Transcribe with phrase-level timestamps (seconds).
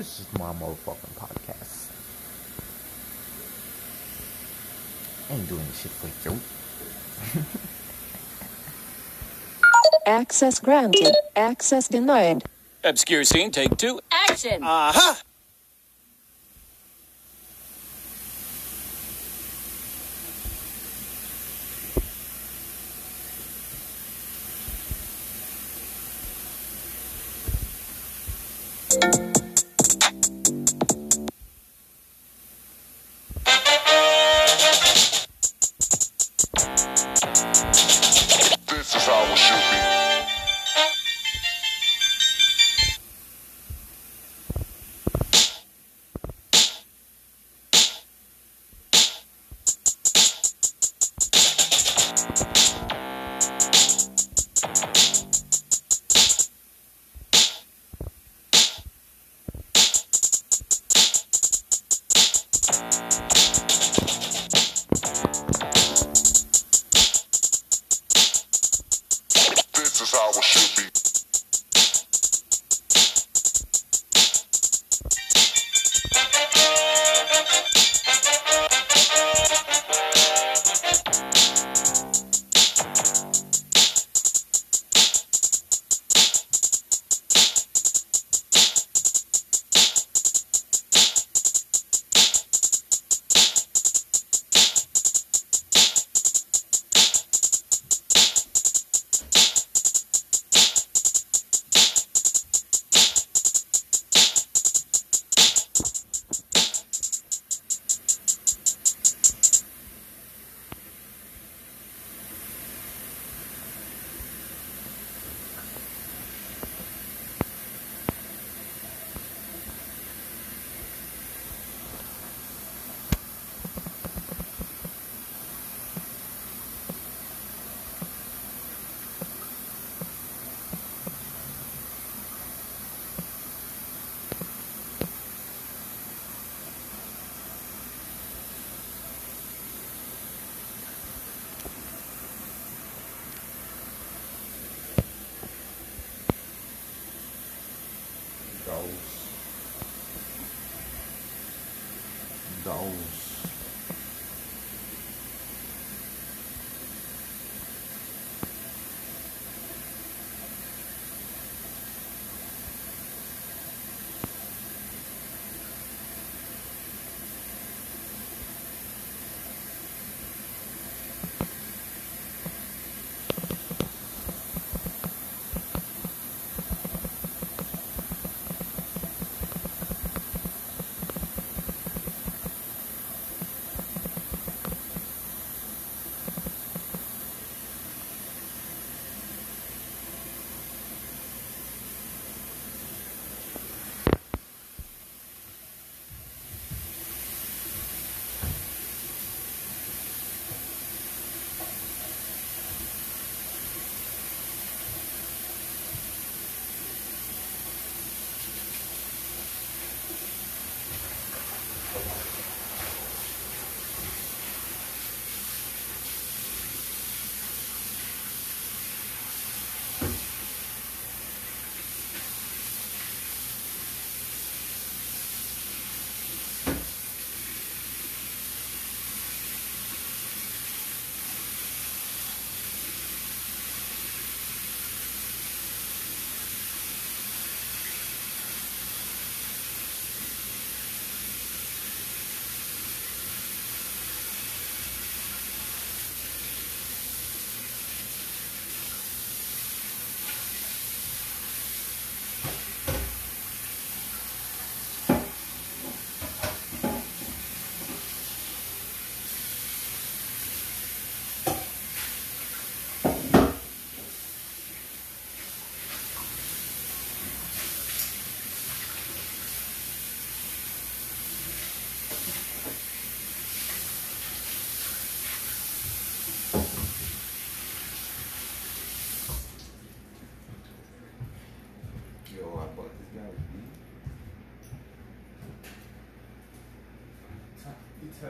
[0.00, 1.90] This is my motherfucking podcast.
[5.28, 6.40] ain't doing shit for you.
[10.06, 11.14] Access granted.
[11.36, 12.44] Access denied.
[12.82, 14.00] Obscure scene, take two.
[14.10, 14.62] Action!
[14.62, 15.20] Aha!
[15.20, 15.29] This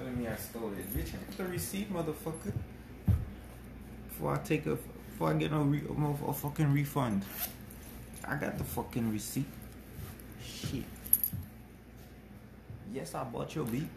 [0.01, 0.95] telling me I stole it?
[0.95, 2.53] Bitch, I got the receipt, motherfucker.
[4.09, 4.77] Before I take a,
[5.11, 5.93] before I get no re, a,
[6.27, 7.25] a fucking refund.
[8.27, 9.47] I got the fucking receipt.
[10.43, 10.85] Shit.
[12.93, 13.89] Yes, I bought your beat.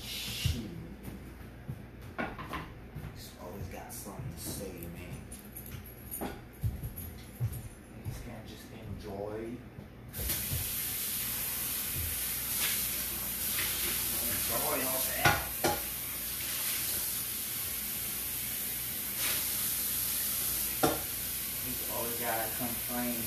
[0.00, 0.62] Shit.
[3.14, 6.28] He's always got something to say, man.
[7.96, 9.56] Niggas can't just enjoy.
[14.28, 15.38] Enjoy all that.
[21.64, 23.22] He's always gotta complain.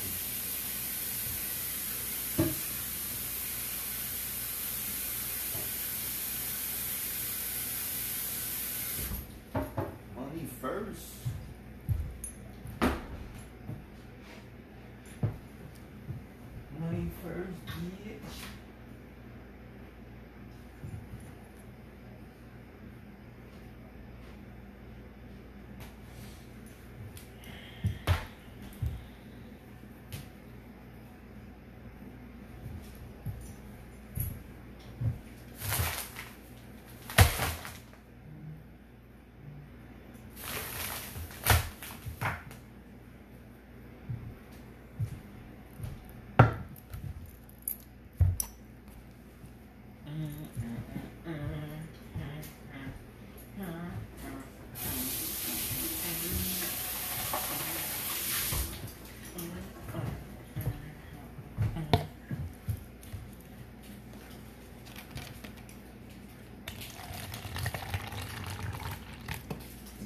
[10.16, 11.08] Money first.
[16.80, 18.36] Money first, bitch.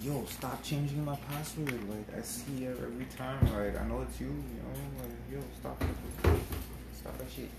[0.01, 1.67] Yo, stop changing my password.
[1.89, 3.41] Like I see it every time.
[3.53, 4.27] Like I know it's you.
[4.27, 5.83] You know, like yo, stop.
[6.93, 7.49] Stop that shit.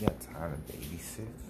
[0.00, 1.49] You got time to babysit?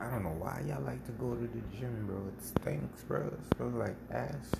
[0.00, 2.16] I don't know why y'all like to go to the gym, bro.
[2.28, 3.26] It stinks, bro.
[3.26, 4.50] It smells like ass.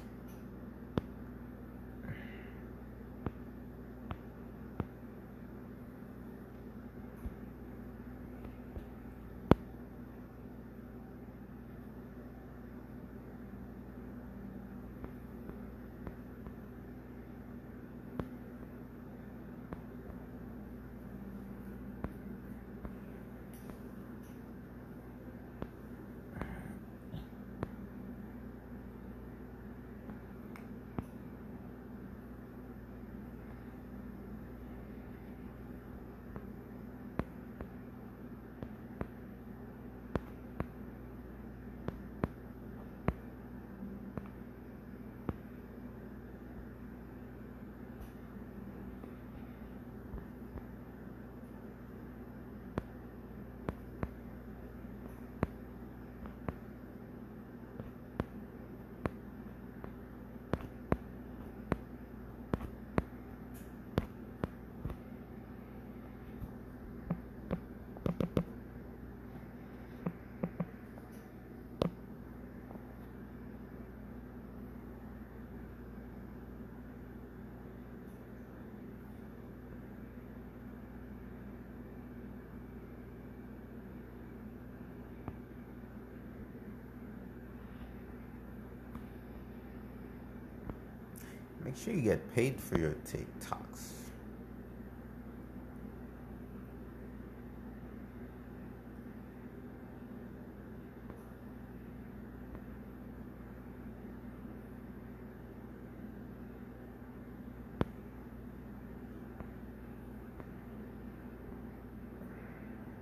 [91.70, 93.92] Make sure you get paid for your TikToks.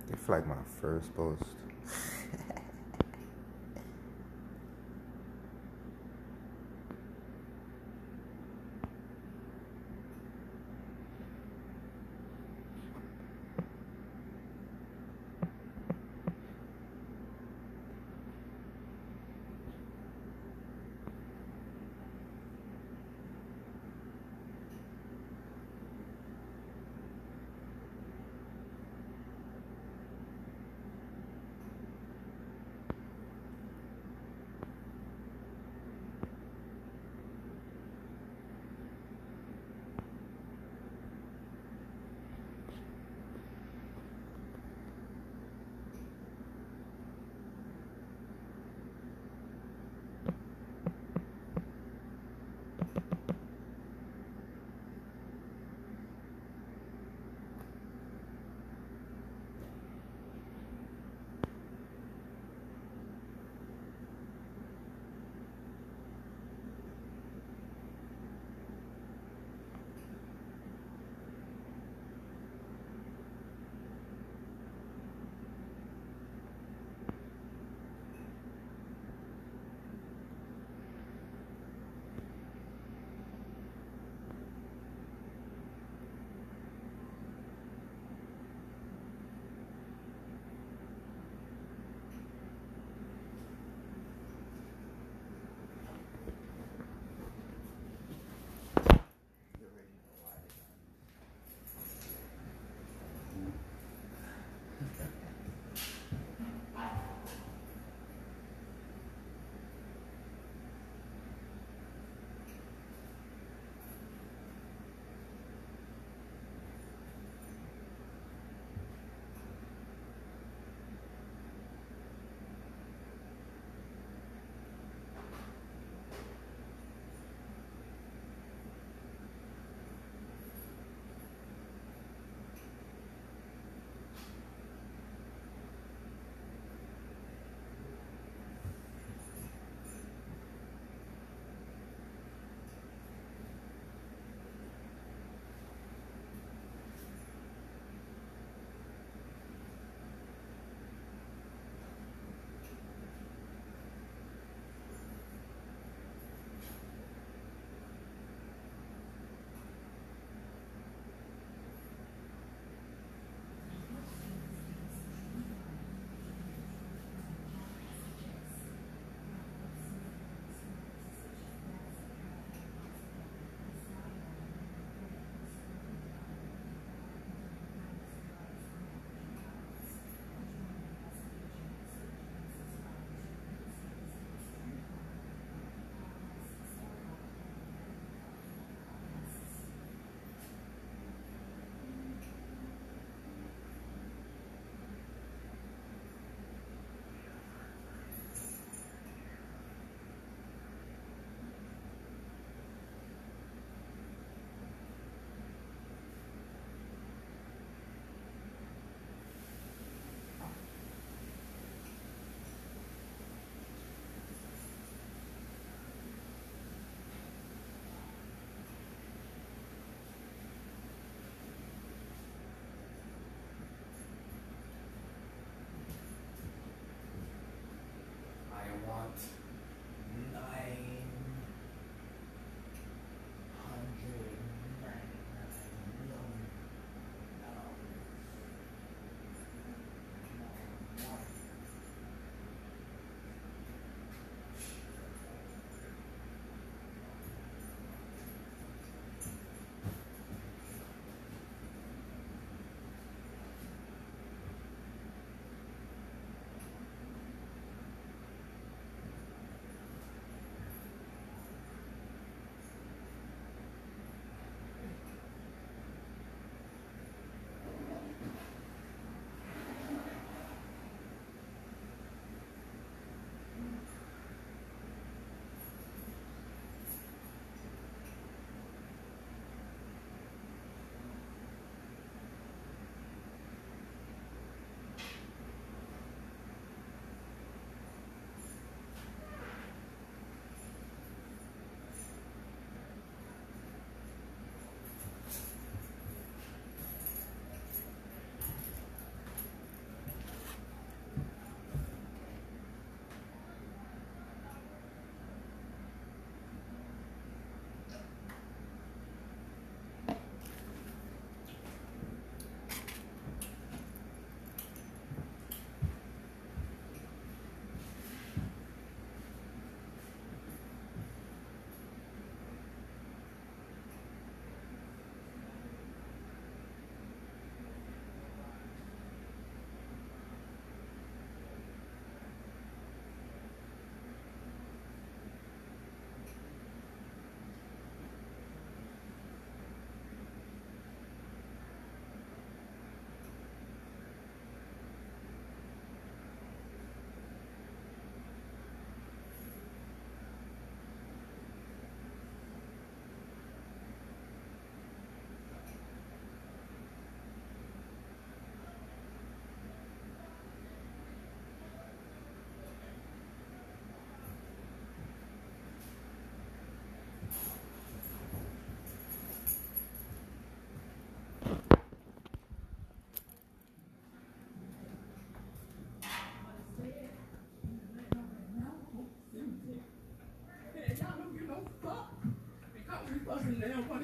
[0.07, 1.58] They like my first post.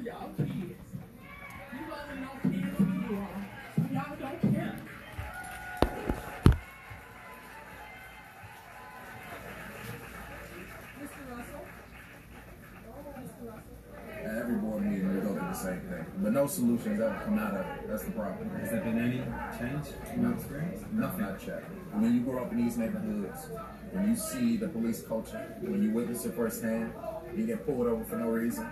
[0.06, 0.52] Y'all kids.
[0.52, 3.42] You wasn't no kid who you are.
[3.92, 4.76] Y'all don't care.
[11.02, 11.22] Mr.
[11.32, 11.66] Russell?
[13.18, 13.48] Mr.
[13.48, 13.64] Russell?
[14.24, 16.06] At every board meeting, we go through the same thing.
[16.18, 17.88] But no solutions ever come out of it.
[17.88, 18.50] That's the problem.
[18.60, 19.24] Has there been any
[19.58, 20.86] change in your experience?
[20.92, 21.64] Nothing I check.
[21.94, 23.48] When you grow up in these neighborhoods,
[23.92, 26.94] when you see the police culture, when you witness it firsthand,
[27.36, 28.68] you get pulled over for no reason.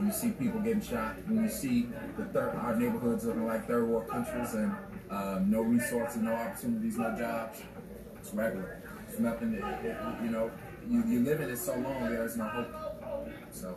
[0.00, 3.66] When you see people getting shot, when you see the third, our neighborhoods looking like
[3.66, 4.74] third world countries and
[5.10, 7.60] uh, no resources, no opportunities, no jobs,
[8.18, 8.80] it's regular.
[9.06, 9.60] It's nothing.
[9.60, 10.50] That, it- it- you know,
[10.88, 13.30] you, you live in it so long, there's no hope.
[13.50, 13.76] So.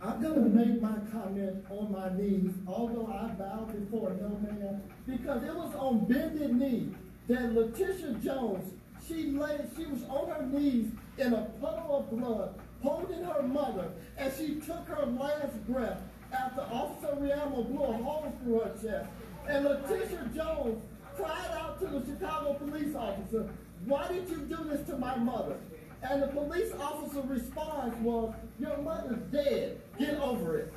[0.00, 5.42] I'm gonna make my comment on my knees, although I bow before no man, because
[5.44, 6.88] it was on bended knee
[7.28, 8.72] that Letitia Jones,
[9.06, 13.90] she lay, she was on her knees in a puddle of blood, holding her mother,
[14.16, 16.00] and she took her last breath
[16.32, 19.08] after Officer Rialmo blew a hole through her chest.
[19.48, 20.82] And Letitia Jones
[21.16, 23.48] cried out to the Chicago police officer,
[23.84, 25.56] why did you do this to my mother?
[26.02, 29.80] And the police officer response was, your mother's dead.
[29.98, 30.74] Get over it.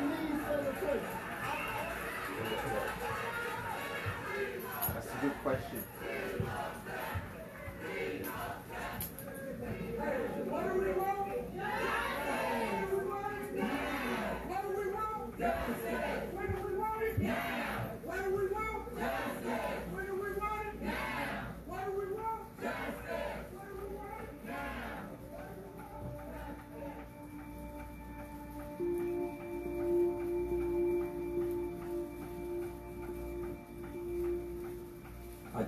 [0.00, 1.02] Knees the truth.
[4.94, 5.79] That's a good question.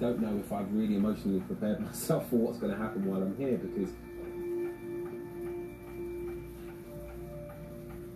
[0.03, 3.37] Don't know if I've really emotionally prepared myself for what's going to happen while I'm
[3.37, 3.91] here because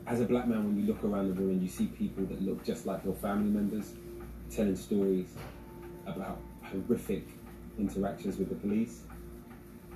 [0.09, 2.42] as a black man, when you look around the room and you see people that
[2.42, 3.94] look just like your family members
[4.51, 5.29] telling stories
[6.07, 7.29] about horrific
[7.79, 9.03] interactions with the police,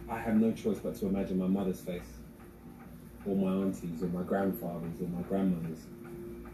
[0.08, 2.18] I have no choice but to imagine my mother's face,
[3.26, 5.80] or my aunties, or my grandfathers, or my grandmothers.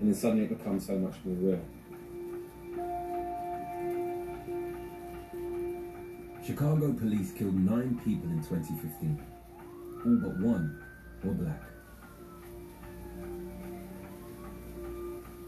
[0.01, 1.61] And then suddenly it becomes so much more real.
[6.47, 9.21] Chicago police killed nine people in 2015.
[10.07, 10.81] All but one
[11.25, 11.61] were black.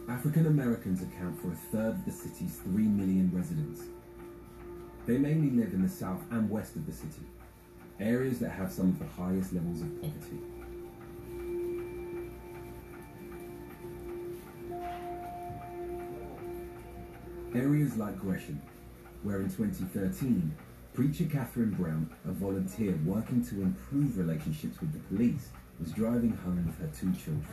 [0.09, 3.83] African Americans account for a third of the city's 3 million residents.
[5.07, 7.29] They mainly live in the south and west of the city,
[8.01, 10.41] areas that have some of the highest levels of poverty.
[17.55, 18.61] Areas like Gresham,
[19.23, 20.53] where in 2013,
[20.99, 26.67] preacher Catherine Brown, a volunteer working to improve relationships with the police, was driving home
[26.67, 27.47] with her two children.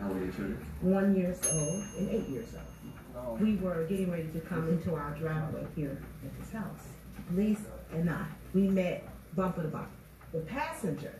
[0.00, 0.66] How old are your children?
[0.80, 2.94] one years old and eight years old.
[3.16, 3.34] Oh.
[3.34, 6.80] We were getting ready to come into our driveway here at this house.
[7.28, 7.60] Police
[7.92, 9.86] and I, we met bumper to bumper.
[10.32, 11.14] The passenger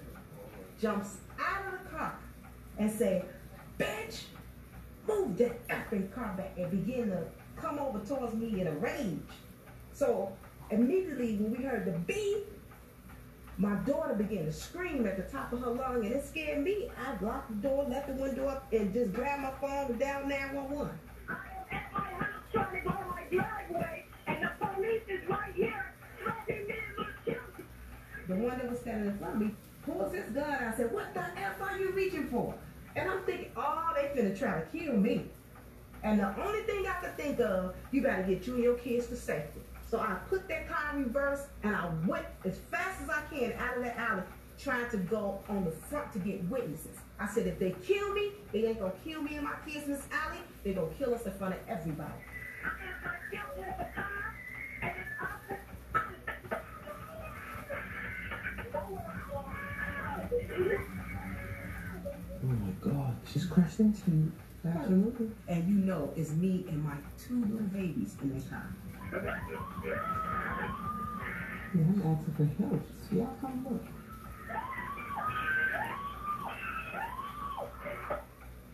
[0.81, 2.19] jumps out of the car
[2.79, 3.25] and say,
[3.79, 4.23] bitch,
[5.07, 7.23] move that effing car back and begin to
[7.55, 9.21] come over towards me in a rage.
[9.93, 10.33] So
[10.71, 12.47] immediately when we heard the beep,
[13.57, 16.89] my daughter began to scream at the top of her lung and it scared me.
[16.97, 20.29] I locked the door, left the window up, and just grabbed my phone and dialed
[20.29, 20.91] 911.
[21.71, 26.69] At my house trying to go my driveway, and the police is right here, threatening
[26.69, 27.67] me and my children.
[28.29, 29.55] The one that was standing in front of me
[29.85, 30.65] pulls his gun.
[30.65, 32.55] I said, What the F are you reaching for?
[32.95, 35.27] And I'm thinking, Oh, they finna try to kill me.
[36.05, 39.09] And the only thing I could think of, you gotta get you and your kids
[39.09, 39.61] to safety.
[39.91, 43.55] So I put that car in reverse and I went as fast as I can
[43.55, 44.23] out of that alley,
[44.59, 46.99] trying to go on the front to get witnesses.
[47.19, 49.93] I said, if they kill me, they ain't gonna kill me and my kids in
[49.93, 50.41] this alley.
[50.63, 52.13] They're gonna kill us in front of everybody.
[52.63, 52.69] I
[53.03, 54.35] got killed in the car,
[54.83, 55.41] and it's up.
[62.41, 64.33] Oh my god, she's crashed into you.
[64.67, 65.31] Absolutely.
[65.49, 68.67] And you know, it's me and my two little babies in the car.
[69.11, 69.21] Yeah,
[71.75, 72.83] I'm asking for help.
[73.09, 73.85] See, come look.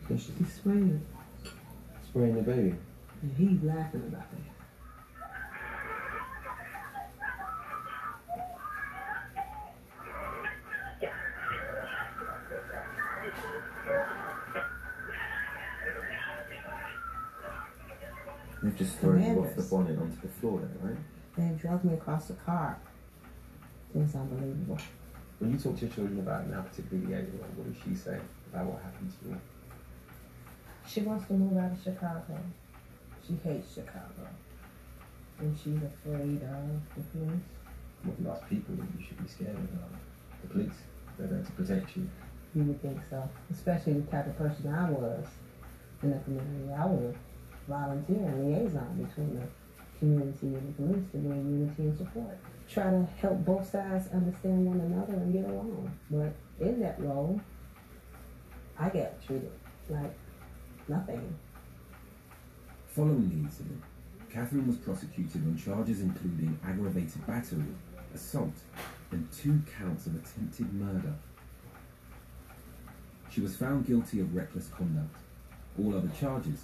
[0.09, 1.01] So she's spraying
[2.09, 2.75] Spraying the baby.
[3.23, 4.53] And he's laughing about it.
[18.64, 20.98] They've just thrown you off the bonnet onto the floor there, right?
[21.37, 22.79] They drug me across the car.
[23.94, 24.79] It was unbelievable.
[25.38, 28.18] When you talk to your children about now, particularly the eight-year-old, what does she say
[28.50, 29.40] about what happened to you?
[30.88, 32.40] She wants to move out of Chicago.
[33.27, 34.33] She hates Chicago.
[35.40, 37.44] And she's afraid of the police.
[38.05, 39.68] What the last people that you should be scared of
[40.40, 40.79] the police.
[41.18, 42.09] They're there to protect you.
[42.55, 43.29] You would think so.
[43.53, 45.27] Especially the type of person I was
[46.03, 46.72] in the community.
[46.72, 47.34] I was a
[47.68, 49.46] volunteer and liaison between the
[49.98, 52.38] community and the police to bring unity and support.
[52.68, 55.92] Try to help both sides understand one another and get along.
[56.11, 57.40] But in that role,
[58.79, 59.53] I get treated
[59.88, 60.14] like
[60.88, 61.37] nothing.
[62.88, 63.83] Following the incident,
[64.31, 67.64] Catherine was prosecuted on charges including aggravated battery,
[68.14, 68.55] assault,
[69.11, 71.14] and two counts of attempted murder.
[73.31, 75.16] She was found guilty of reckless conduct.
[75.79, 76.62] All other charges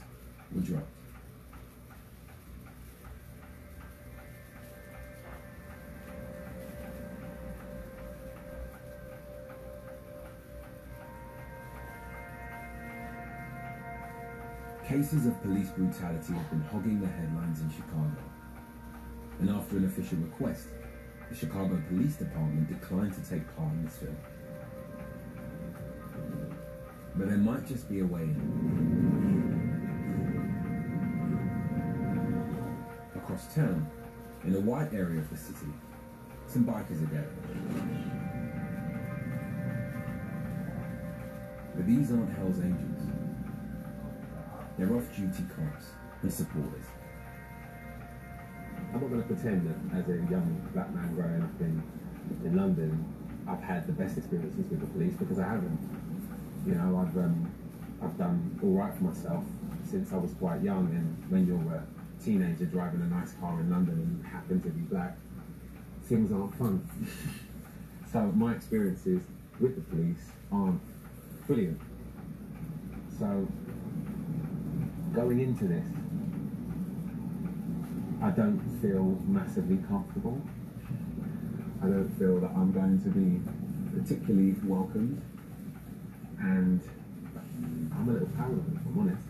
[14.90, 18.16] Cases of police brutality have been hogging the headlines in Chicago.
[19.38, 20.66] And after an official request,
[21.28, 24.16] the Chicago Police Department declined to take part in this film.
[27.14, 29.39] But there might just be a way in.
[33.30, 33.88] Across town,
[34.42, 35.70] in a wide area of the city,
[36.48, 38.10] some bikers are gathering.
[41.76, 43.02] But these aren't Hell's Angels.
[44.76, 45.90] They're off-duty cops
[46.22, 46.86] and supporters.
[48.92, 51.80] I'm not going to pretend that as a young black man growing up in,
[52.44, 53.14] in London,
[53.46, 55.78] I've had the best experiences with the police because I haven't.
[56.66, 57.48] You know, I've um,
[58.02, 59.44] I've done all right for myself
[59.88, 60.88] since I was quite young.
[60.90, 61.86] And when you're a
[62.24, 65.16] teenager driving a nice car in London and you happen to be black,
[66.04, 66.86] things aren't fun.
[68.12, 69.20] so my experiences
[69.58, 70.80] with the police aren't
[71.46, 71.80] brilliant.
[73.18, 73.46] So
[75.14, 75.86] going into this,
[78.22, 80.40] I don't feel massively comfortable.
[81.82, 83.40] I don't feel that I'm going to be
[83.98, 85.20] particularly welcomed,
[86.38, 86.80] and
[87.94, 89.22] I'm a little paranoid, if I'm honest.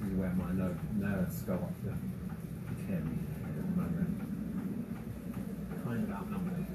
[0.00, 1.90] This is where my no- nerves go up to
[2.86, 4.10] 10 at the moment.
[5.84, 6.66] Kind of outnumbered.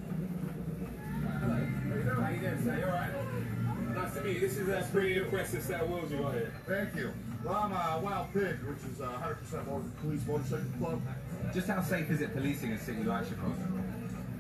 [1.40, 2.22] Hello.
[2.22, 2.78] How you doing, sir?
[2.78, 3.96] You alright?
[3.96, 4.40] Nice to meet you.
[4.40, 6.54] This is a pretty impressive set of wheels you got here.
[7.48, 11.02] I'm uh, Wild Pig, which is uh, 100% motor, police motorcycle club.
[11.54, 13.56] Just how safe is it policing a city like Chicago?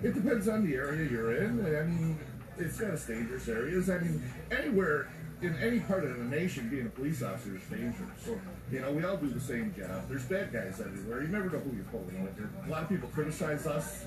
[0.04, 1.60] It depends on the area you're in.
[1.66, 2.20] I mean,
[2.58, 3.90] it's got its dangerous areas.
[3.90, 5.10] I mean, anywhere
[5.42, 8.10] in any part of the nation, being a police officer is dangerous.
[8.24, 8.40] So,
[8.72, 10.04] you know, we all do the same job.
[10.10, 11.22] There's bad guys everywhere.
[11.22, 12.50] You never know who you're pulling over.
[12.66, 14.06] A lot of people criticize us,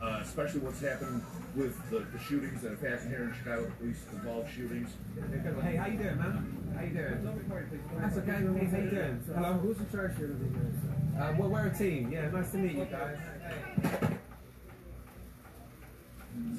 [0.00, 1.22] uh, especially what's happened
[1.54, 4.90] with the, the shootings that have happened here in Chicago, police involved shootings.
[5.62, 6.74] Hey, how you doing, man?
[6.76, 7.24] How you doing?
[7.98, 8.32] That's okay.
[8.32, 9.24] Hey, how you doing?
[9.34, 9.52] Hello.
[9.54, 10.36] Who's in charge here?
[11.18, 12.12] Uh, well, we're a team.
[12.12, 14.12] Yeah, nice to meet you guys.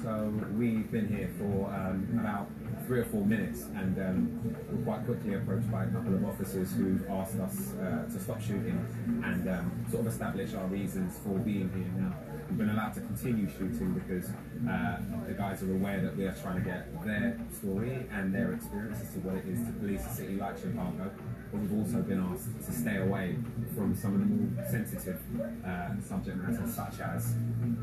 [0.02, 2.48] So we've been here for um, about
[2.86, 6.72] three or four minutes, and um, we're quite quickly approached by a couple of officers
[6.72, 8.78] who asked us uh, to stop shooting
[9.24, 12.14] and um, sort of establish our reasons for being here now.
[12.48, 16.36] We've been allowed to continue shooting because uh, the guys are aware that we are
[16.40, 20.06] trying to get their story and their experience as to what it is to police
[20.06, 21.10] a city like Chicago.
[21.50, 23.36] But we've also been asked to stay away
[23.74, 25.20] from some of the more sensitive
[25.64, 27.34] uh, subject matter, such as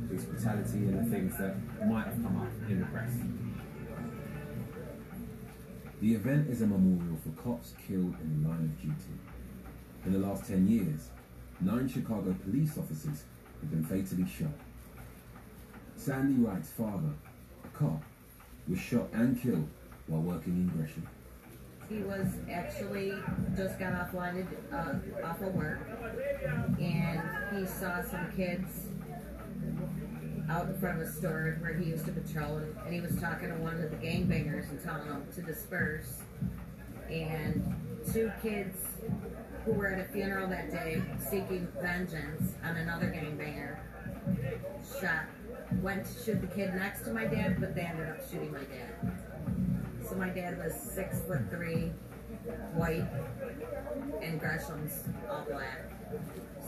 [0.08, 1.56] police brutality and the things that
[1.88, 3.12] might have come up in the press.
[6.02, 9.16] The event is a memorial for cops killed in the line of duty.
[10.06, 11.10] In the last 10 years,
[11.60, 13.24] nine Chicago police officers
[13.62, 14.54] have been fatally shot.
[15.96, 17.10] Sandy Wright's father,
[17.64, 18.04] a cop,
[18.68, 19.68] was shot and killed
[20.08, 21.08] while working in Gresham.
[21.90, 23.14] He was actually
[23.56, 24.94] just got off uh,
[25.24, 25.88] off of work,
[26.80, 27.22] and
[27.56, 28.88] he saw some kids
[30.50, 33.50] out in front of a store where he used to patrol, and he was talking
[33.50, 36.22] to one of the gangbangers and telling them to disperse.
[37.10, 37.76] And
[38.12, 38.78] two kids
[39.64, 43.78] who were at a funeral that day seeking vengeance on another gangbanger
[45.00, 45.26] shot
[45.82, 48.60] went to shoot the kid next to my dad, but they ended up shooting my
[48.60, 49.75] dad.
[50.08, 51.92] So my dad was six foot three,
[52.74, 53.06] white,
[54.22, 55.92] and Gresham's all black.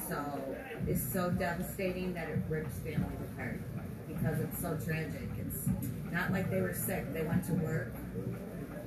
[0.07, 0.41] So
[0.87, 3.61] it's so devastating that it rips families apart
[4.07, 5.29] because it's so tragic.
[5.37, 5.67] It's
[6.11, 7.93] not like they were sick; they went to work,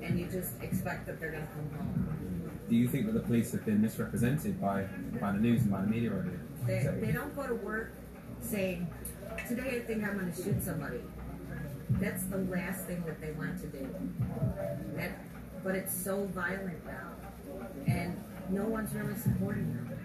[0.03, 2.51] and you just expect that they're gonna come home.
[2.69, 4.85] Do you think that the police have been misrepresented by,
[5.21, 6.13] by the news and by the media?
[6.67, 7.93] They, they don't go to work
[8.41, 8.89] saying,
[9.49, 11.01] today I think I'm going to shoot somebody.
[11.99, 13.89] That's the last thing that they want to do.
[14.97, 15.19] That,
[15.65, 17.11] but it's so violent now,
[17.87, 19.99] and no one's really supporting them.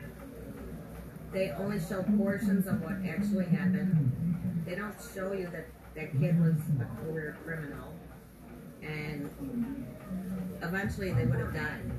[1.32, 4.64] They only show portions of what actually happened.
[4.66, 7.94] They don't show you that that kid was a career criminal,
[8.82, 9.30] and
[10.62, 11.92] eventually they would have died.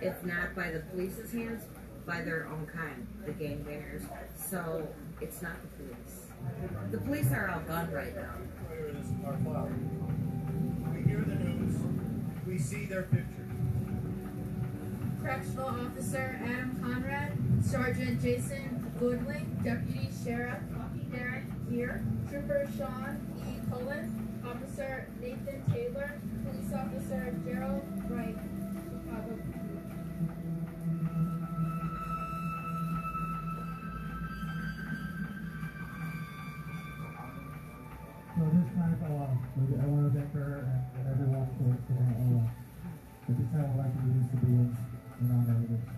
[0.00, 1.64] If not by the police's hands,
[2.06, 4.04] by their own kind, the gangbangers.
[4.36, 4.88] So
[5.20, 6.17] it's not the police.
[6.90, 8.34] The police are outgunned right now.
[10.94, 11.76] We hear the news.
[12.46, 13.34] We see their pictures.
[15.22, 20.62] Correctional Officer Adam Conrad, Sergeant Jason Goodwin, Deputy Sheriff
[21.12, 23.60] Derek Gear, Trooper Sean E.
[23.70, 28.36] Cullen, Officer Nathan Taylor, Police Officer Gerald Wright,
[28.84, 29.57] Chicago.
[38.38, 40.62] So this time, uh, I want to thank her
[40.94, 44.76] and everyone for, for uh, the kind of life we used to be in,
[45.22, 45.97] in honor of this.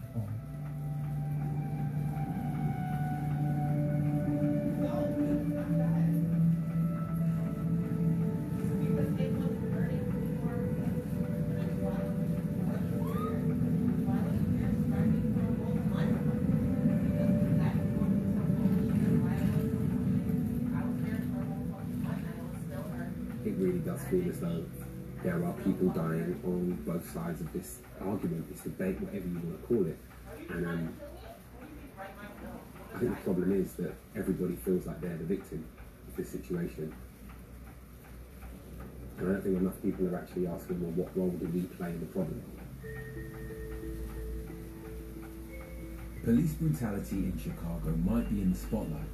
[24.09, 24.65] Really feel as though
[25.23, 29.61] there are people dying on both sides of this argument, this debate, whatever you want
[29.61, 29.99] to call it.
[30.51, 30.95] And um,
[32.95, 35.65] I think the problem is that everybody feels like they're the victim
[36.09, 36.93] of this situation.
[39.19, 41.91] And I don't think enough people are actually asking, well, what role do we play
[41.91, 42.43] in the problem?
[46.25, 49.09] Police brutality in Chicago might be in the spotlight,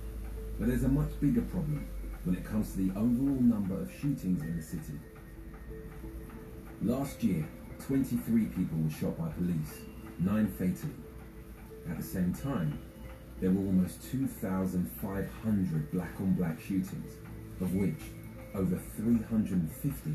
[0.58, 1.86] but there's a much bigger problem
[2.26, 4.98] when it comes to the overall number of shootings in the city.
[6.82, 7.46] Last year,
[7.86, 9.78] 23 people were shot by police,
[10.18, 10.98] nine fatally.
[11.88, 12.80] At the same time,
[13.40, 17.14] there were almost 2,500 black on black shootings,
[17.60, 18.02] of which
[18.56, 20.10] over 350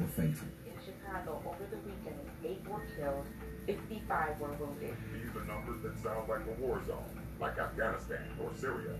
[0.00, 0.32] were fatal.
[0.66, 3.24] In Chicago, over the weekend, eight were killed,
[3.66, 4.96] 55 were wounded.
[5.14, 7.04] These are numbers that sound like a war zone,
[7.40, 8.96] like Afghanistan or Syria.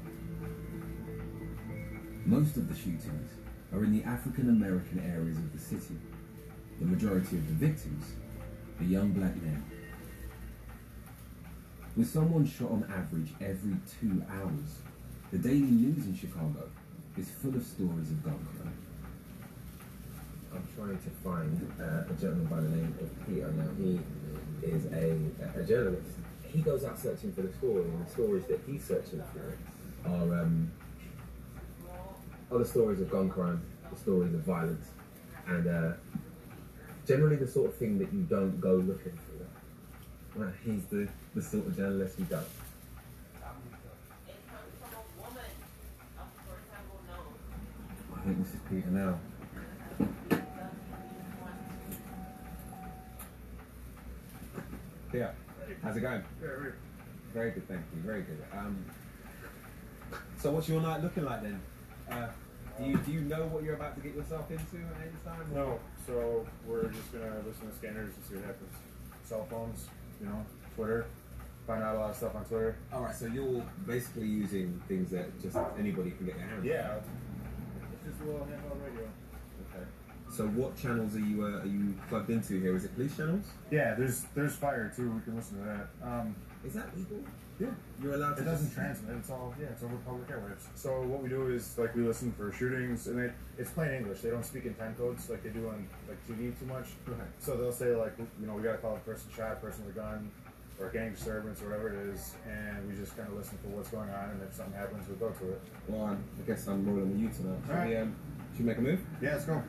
[2.25, 3.31] Most of the shootings
[3.73, 5.99] are in the African American areas of the city.
[6.79, 8.05] The majority of the victims
[8.81, 9.65] are young black men.
[11.97, 14.83] With someone shot on average every two hours,
[15.33, 16.71] the daily news in Chicago
[17.19, 18.79] is full of stories of gun crime.
[20.55, 23.51] I'm trying to find uh, a gentleman by the name of Peter.
[23.51, 24.01] Now, he
[24.67, 26.09] is a, a journalist.
[26.47, 29.59] He goes out searching for the story, and the stories that he's searching for
[30.09, 30.71] are, um,
[32.59, 34.87] the stories of gun crime, the stories of violence,
[35.47, 35.93] and uh,
[37.07, 40.39] generally the sort of thing that you don't go looking for.
[40.39, 42.47] Well, he's the, the sort of journalist who does.
[48.15, 49.19] I think this is Peter now.
[55.13, 55.33] Yeah.
[55.83, 56.23] How's it going?
[57.35, 58.03] Very good, thank you.
[58.03, 58.43] Very good.
[58.57, 58.85] Um,
[60.39, 61.61] so what's your night looking like then?
[62.11, 62.27] Uh,
[62.79, 65.47] do you do you know what you're about to get yourself into at any time?
[65.55, 68.75] No, so we're just gonna listen to scanners and see what happens.
[69.25, 69.87] Cell phones,
[70.21, 71.07] you know, Twitter.
[71.67, 72.77] Find out a lot of stuff on Twitter.
[72.93, 76.65] All right, so you're basically using things that just anybody can get their hands on.
[76.67, 76.97] Yeah.
[76.97, 79.09] It's just a little handheld radio.
[79.71, 79.85] Okay.
[80.35, 82.75] So what channels are you uh, are you plugged into here?
[82.75, 83.47] Is it police channels?
[83.71, 85.11] Yeah, there's there's fire too.
[85.11, 85.89] We can listen to that.
[86.09, 86.35] Um,
[86.65, 87.19] Is that legal?
[87.63, 87.69] Yeah,
[88.03, 88.43] you're allowed to.
[88.43, 89.17] It doesn't just- transmit.
[89.19, 89.67] It's all yeah.
[89.67, 90.67] It's over public airwaves.
[90.75, 94.21] So what we do is like we listen for shootings, and it, it's plain English.
[94.21, 96.89] They don't speak in ten codes like they do on like TV too much.
[97.09, 97.21] Okay.
[97.39, 99.99] So they'll say like you know we gotta call the person shot, person with a
[100.01, 100.31] gun,
[100.81, 103.91] or gang disturbance, or whatever it is, and we just kind of listen for what's
[103.91, 105.61] going on, and if something happens, we go to it.
[105.87, 107.61] Well, I'm, I guess I'm rolling with you tonight.
[107.67, 108.17] Should, All we, um,
[108.57, 109.01] should we make a move?
[109.21, 109.63] Yeah, let's go.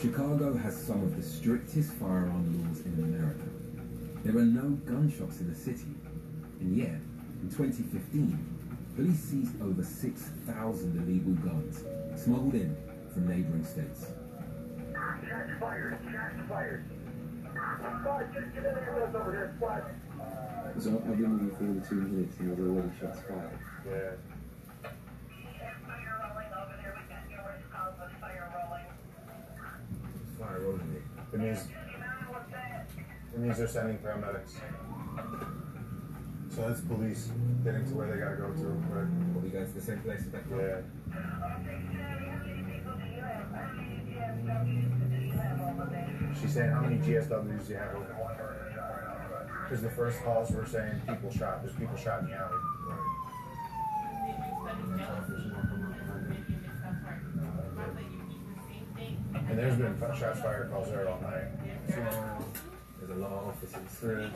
[0.00, 3.44] Chicago has some of the strictest firearm laws in America.
[4.24, 5.92] There are no gunshots in the city,
[6.60, 6.96] and yet,
[7.42, 11.84] in 2015, police seized over 6,000 illegal guns
[12.16, 12.74] smuggled in
[13.12, 14.06] from neighboring states.
[14.94, 15.98] Shots fired.
[16.10, 16.84] Shots fired.
[18.00, 19.84] Squad, just get in the ambulance over here, squad.
[20.78, 23.58] So I've been with you for over two minutes and there's already shots fired.
[23.86, 24.29] Yeah.
[31.40, 31.68] Means
[33.34, 34.54] it means they're sending paramedics.
[36.54, 37.30] So that's police
[37.64, 38.68] getting to where they gotta go to.
[38.90, 39.34] Right?
[39.34, 40.42] Will we go to the same place as that?
[40.50, 40.80] Yeah.
[46.40, 48.06] She's saying how many GSWs do you have open?
[49.62, 51.62] Because the first calls were saying people shot.
[51.62, 52.58] There's people shot in the alley.
[59.50, 61.48] And there's been shots fired calls there all night.
[61.88, 64.30] There's a lot of officers.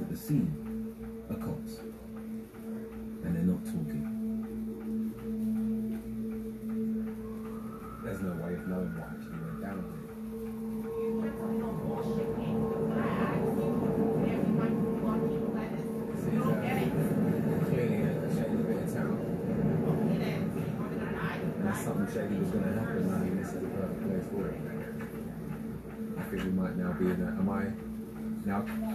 [0.00, 0.94] At the scene
[1.36, 1.93] cops.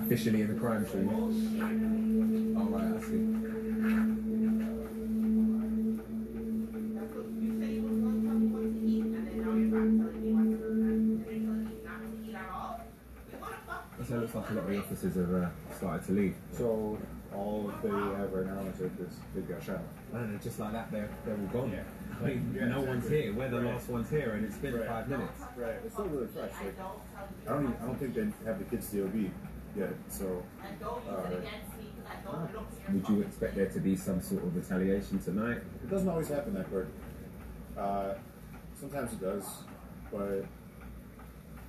[0.09, 1.07] Officially in the crime scene?
[2.57, 4.39] All right, I see.
[14.07, 16.35] So it looks like a lot of the officers have uh, started to leave.
[16.53, 16.97] So
[17.35, 19.81] all right now is like this big guy shot.
[20.13, 21.71] And just like that, they're, they're all gone.
[21.71, 21.83] Yeah.
[22.19, 23.33] I mean, Yeah, no one's here.
[23.33, 23.73] We're the Right.
[23.73, 24.87] last ones here, and it's been Right.
[24.87, 25.39] five minutes.
[25.55, 25.75] Right.
[25.85, 26.51] It's still really fresh.
[26.63, 29.29] Like I don't even, I don't think they have the kids DOB
[29.75, 29.93] yet.
[30.07, 31.15] So uh,
[32.91, 35.57] Would you expect there to be some sort of retaliation tonight?
[35.83, 36.87] it doesn't always happen that quick.
[37.77, 38.13] Uh,
[38.79, 39.45] sometimes it does,
[40.11, 40.45] but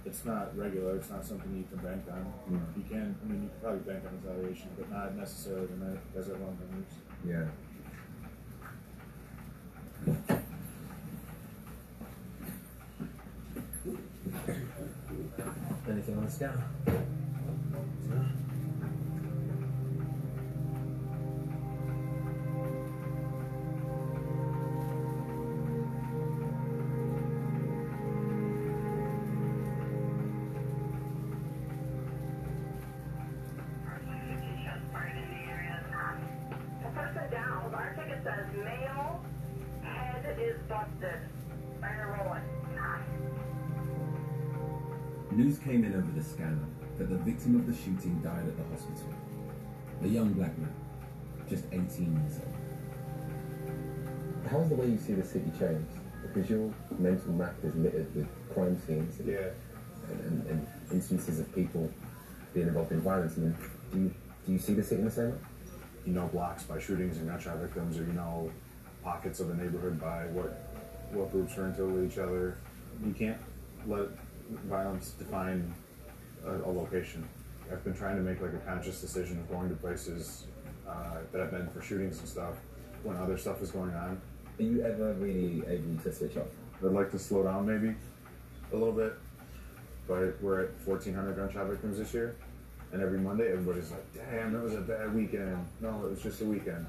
[0.05, 0.97] it's not regular.
[0.97, 2.33] It's not something you can bank on.
[2.51, 2.77] Mm.
[2.77, 3.17] You can.
[3.23, 6.57] I mean, you can probably bank on retaliation, but not necessarily the night as everyone
[6.57, 6.95] believes.
[7.27, 7.47] Yeah.
[15.89, 16.65] Anything on the scanner?
[45.33, 46.70] News came in over the scanner
[47.01, 49.15] that the victim of the shooting died at the hospital.
[50.03, 50.73] A young black man,
[51.49, 52.55] just 18 years old.
[54.51, 55.87] How's the way you see the city change?
[56.23, 59.49] Because your mental map is littered with crime scenes and, Yeah.
[60.11, 61.91] and, and, and instances of people
[62.53, 63.33] being involved in violence.
[63.39, 63.57] I mean,
[63.93, 65.39] do you, do you see the city in the same way?
[66.05, 68.51] You know blocks by shootings and gunshot victims, or you know
[69.03, 70.67] pockets of a neighborhood by what
[71.13, 72.59] what groups are into with each other.
[73.05, 73.39] You can't
[73.87, 74.09] let
[74.69, 75.73] violence define
[76.47, 77.29] a, a location.
[77.71, 80.45] I've been trying to make like a conscious decision of going to places
[80.89, 82.55] uh, that I've been for shootings and stuff
[83.03, 84.21] when other stuff is going on.
[84.59, 86.49] Are you ever really able to switch off?
[86.85, 87.95] I'd like to slow down maybe
[88.73, 89.15] a little bit,
[90.09, 92.37] but we're at 1,400 gunshot victims this year,
[92.93, 96.41] and every Monday everybody's like, "Damn, that was a bad weekend." No, it was just
[96.41, 96.87] a weekend.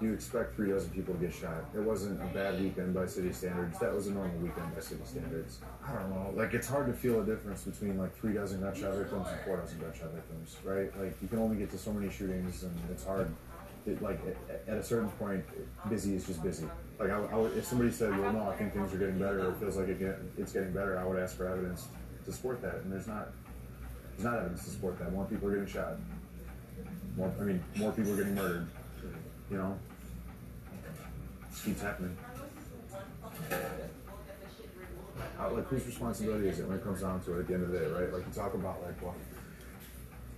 [0.00, 1.64] You expect three dozen people to get shot.
[1.74, 3.78] It wasn't a bad weekend by city standards.
[3.78, 5.58] That was a normal weekend by city standards.
[5.82, 6.32] I don't know.
[6.34, 9.56] Like it's hard to feel a difference between like three dozen gunshot victims and four
[9.56, 10.94] dozen gunshot victims, right?
[11.00, 13.34] Like you can only get to so many shootings, and it's hard.
[13.86, 14.20] It, like
[14.50, 15.42] at, at a certain point,
[15.88, 16.66] busy is just busy.
[16.98, 19.46] Like I, I would, if somebody said, "Well, no, I think things are getting better,"
[19.46, 21.86] or it feels like it get, it's getting better, I would ask for evidence
[22.26, 22.74] to support that.
[22.82, 23.28] And there's not,
[24.12, 25.10] there's not evidence to support that.
[25.12, 25.96] More people are getting shot.
[27.16, 28.66] More, I mean, more people are getting murdered.
[29.50, 29.78] You know,
[31.48, 32.16] this keeps happening.
[35.38, 37.62] Uh, like whose responsibility is it when it comes down to it at the end
[37.62, 38.12] of the day, right?
[38.12, 39.14] Like you talk about like well,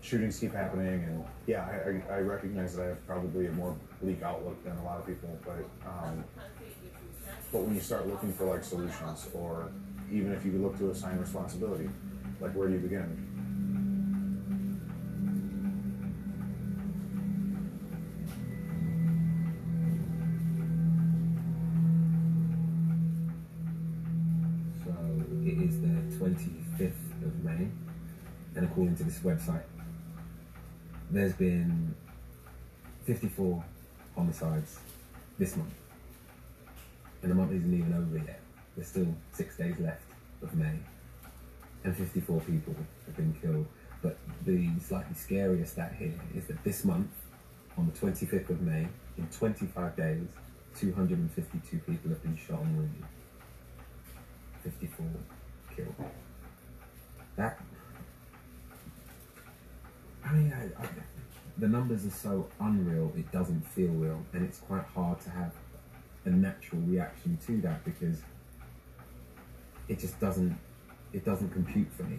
[0.03, 3.77] shootings keep happening, and yeah, I, I, I recognize that I have probably a more
[4.03, 6.25] bleak outlook than a lot of people, but um,
[7.53, 9.71] but when you start looking for like solutions, or
[10.13, 11.89] even if you look to assign responsibility,
[12.41, 13.38] like where do you begin?
[28.79, 29.65] According to this website,
[31.11, 31.93] there's been
[33.07, 33.65] 54
[34.15, 34.79] homicides
[35.37, 35.75] this month.
[37.23, 38.39] And the month isn't even over yet.
[38.77, 40.03] There's still six days left
[40.45, 40.79] of May.
[41.83, 42.77] And 54 people
[43.07, 43.67] have been killed.
[44.01, 44.17] But
[44.47, 47.11] the slightly scarier stat here is that this month,
[47.77, 50.29] on the 25th of May, in 25 days,
[50.79, 53.05] 252 people have been shot and wounded.
[54.63, 55.07] 54
[55.75, 55.95] killed.
[57.35, 57.59] That.
[60.29, 60.89] I mean, I, I,
[61.57, 65.53] the numbers are so unreal, it doesn't feel real, and it's quite hard to have
[66.27, 68.21] a natural reaction to that because
[69.89, 70.59] it just doesn't
[71.15, 72.19] it doesn't compute for me.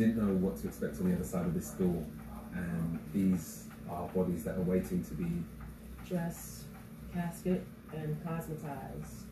[0.00, 2.02] Didn't know what to expect on the other side of this door,
[2.54, 5.30] and these are bodies that are waiting to be.
[6.08, 6.62] dressed,
[7.14, 9.24] casket, and cosmetized.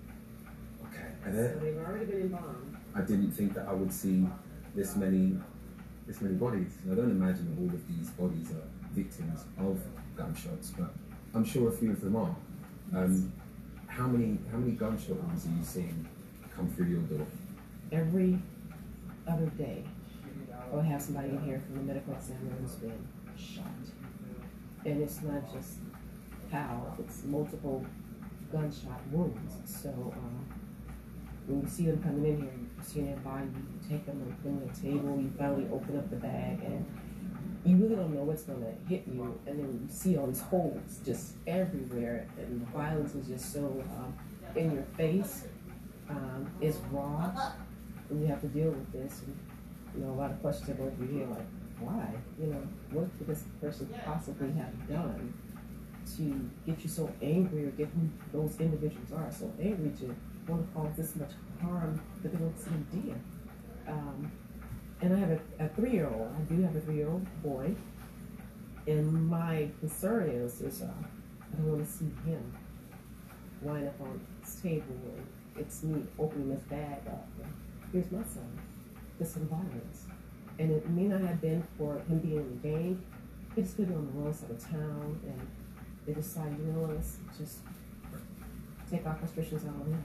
[0.86, 1.08] Okay.
[1.22, 2.76] So And then they've already been embalmed.
[2.94, 4.26] I didn't think that I would see
[4.74, 5.36] this many,
[6.06, 6.72] this many bodies.
[6.90, 9.80] I don't imagine that all of these bodies are victims of
[10.16, 10.90] gunshots, but
[11.34, 12.36] I'm sure a few of them are.
[12.94, 13.32] Um,
[13.86, 16.06] how many, how many gunshot wounds are you seeing
[16.54, 17.26] come through your door?
[17.90, 18.38] Every
[19.26, 19.84] other day,
[20.72, 23.64] I'll have somebody in here from the medical examiner who's been shot.
[24.84, 25.78] And it's not just
[26.52, 27.84] how, it's multiple
[28.52, 29.54] gunshot wounds.
[29.64, 30.46] So, um,
[31.46, 34.34] when you see them coming in here, you see their body, you take them and
[34.36, 36.84] put them on the table, you finally open up the bag, and
[37.64, 39.38] you really don't know what's gonna hit you.
[39.46, 43.60] And then you see all these holes just everywhere, and the violence is just so
[43.96, 44.14] um,
[44.54, 45.44] in your face.
[46.10, 47.32] Um, it's raw,
[48.10, 49.22] and you have to deal with this.
[49.26, 49.36] And,
[49.98, 51.46] you know, a lot of questions are going through here, like,
[51.80, 52.14] why?
[52.40, 55.34] You know, what could this person possibly have done
[56.16, 60.14] to get you so angry or get who those individuals are so angry to
[60.46, 63.20] want to cause this much harm that they don't see you did?
[63.88, 64.30] Um,
[65.00, 66.34] and I have a, a three-year-old.
[66.36, 67.74] I do have a three-year-old boy,
[68.86, 72.52] and my concern is, is uh, I don't want to see him
[73.62, 74.84] wind up on his table
[75.16, 75.26] and
[75.56, 77.26] it's me opening this bag up.
[77.42, 77.52] And
[77.92, 78.48] here's my son.
[79.18, 79.96] There's environment.
[80.58, 83.02] And it may not have been for him being in the gang.
[83.54, 85.48] He just be on the wrong side of town and
[86.06, 87.58] they decide, you know let's just
[88.90, 90.02] take our frustrations out on him.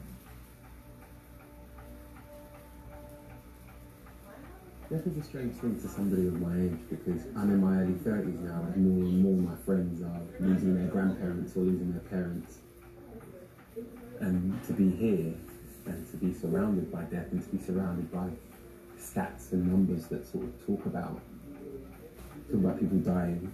[4.89, 7.93] This is a strange thing to somebody of my age because I'm in my early
[7.93, 12.01] 30s now and more and more my friends are losing their grandparents or losing their
[12.01, 12.59] parents.
[14.19, 15.33] And to be here
[15.85, 18.29] and to be surrounded by death and to be surrounded by
[19.03, 21.19] stats and numbers that sort of talk about
[22.49, 23.53] talk about people dying,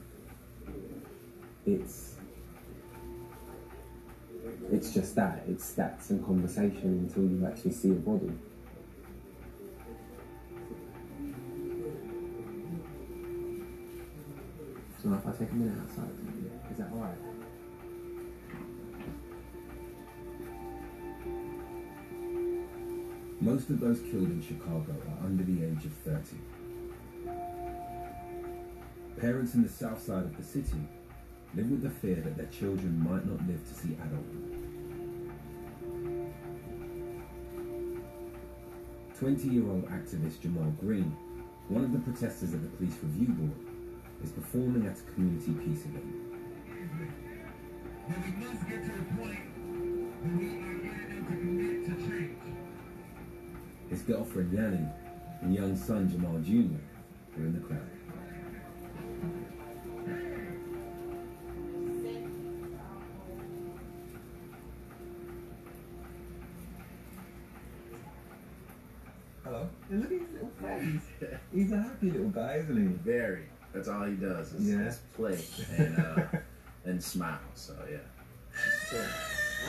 [1.65, 2.15] it's
[4.71, 8.31] it's just that, it's stats and conversation until you actually see a body.
[15.01, 16.09] So if I take a minute outside,
[16.71, 17.28] is that alright?
[23.41, 26.35] Most of those killed in Chicago are under the age of 30.
[29.17, 30.77] Parents in the south side of the city
[31.55, 34.55] live with the fear that their children might not live to see adulthood.
[39.21, 41.15] 20-year-old activist Jamal Green,
[41.69, 43.59] one of the protesters at the police review board,
[44.21, 46.05] is performing at a community peace event.
[48.07, 49.39] But we must get to the point
[50.23, 52.48] where we are getting them to commit to change.
[53.89, 54.85] His girlfriend Yanni
[55.41, 56.77] and young son Jamal Jr.
[57.37, 57.79] were in the crowd.
[69.43, 69.67] Hello.
[69.89, 71.29] Look at his little face.
[71.53, 72.87] He's a happy little guy, isn't he?
[73.09, 73.45] Very.
[73.73, 74.87] That's all he does is, Yeah.
[74.87, 75.39] is play
[75.77, 76.23] and uh,
[76.85, 77.39] and smile.
[77.55, 77.97] So yeah.
[78.89, 79.03] So,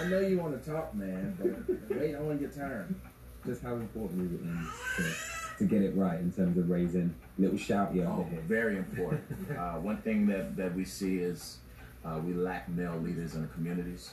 [0.00, 3.00] I know you want to talk, man, but wait on your turn.
[3.46, 7.56] Just how important is it to, to get it right in terms of raising little
[7.58, 8.40] shouty over Oh, here?
[8.46, 9.22] very important.
[9.58, 11.58] uh, one thing that, that we see is
[12.04, 14.10] uh, we lack male leaders in the communities.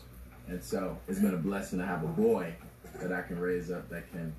[0.48, 2.54] And so it's been a blessing to have a boy
[3.02, 4.34] that I can raise up that can,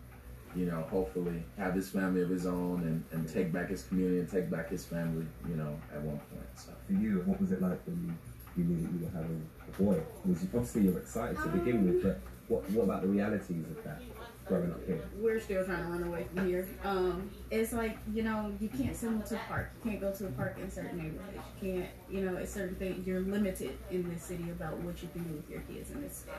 [0.57, 4.21] you know, hopefully have his family of his own and, and take back his community
[4.21, 6.47] and take back his family, you know, at one point.
[6.57, 8.17] So For you, what was it like when
[8.57, 10.03] you, you knew that you were having a boy?
[10.25, 13.85] Was you, obviously you're excited to begin with, but what, what about the realities of
[13.85, 14.01] that
[14.49, 15.01] growing up here?
[15.17, 16.69] we're still trying to run away from here.
[16.85, 19.71] Um, it's like you know you can't send them to a park.
[19.85, 21.39] You can't go to a park in certain neighborhoods.
[21.61, 23.07] You can't you know it's certain things.
[23.07, 26.19] You're limited in this city about what you can do with your kids in this
[26.19, 26.35] state.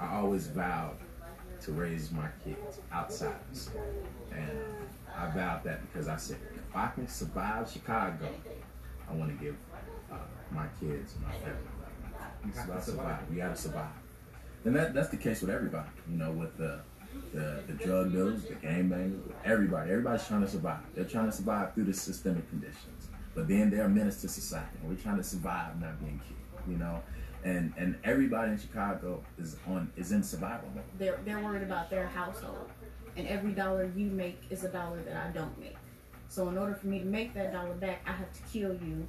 [0.00, 0.96] I always vowed
[1.62, 3.80] to raise my kids outside the state.
[4.32, 4.50] And
[5.16, 8.28] I vowed that because I said, if I can survive Chicago,
[9.08, 9.56] I want to give
[10.12, 10.16] uh,
[10.50, 11.74] my kids and my family.
[12.48, 13.30] It's about survive.
[13.30, 13.88] We gotta survive.
[14.64, 16.80] And that, that's the case with everybody, you know, with the
[17.32, 19.90] the, the drug dealers, the gang bangers, everybody.
[19.90, 20.80] Everybody's trying to survive.
[20.94, 23.08] They're trying to survive through the systemic conditions.
[23.34, 24.78] But then they're a menace to society.
[24.80, 27.02] And we're trying to survive not being killed, you know?
[27.44, 30.84] And and everybody in Chicago is on is in survival mode.
[30.98, 32.70] They're they're worried about their household,
[33.18, 35.76] and every dollar you make is a dollar that I don't make.
[36.30, 39.06] So in order for me to make that dollar back, I have to kill you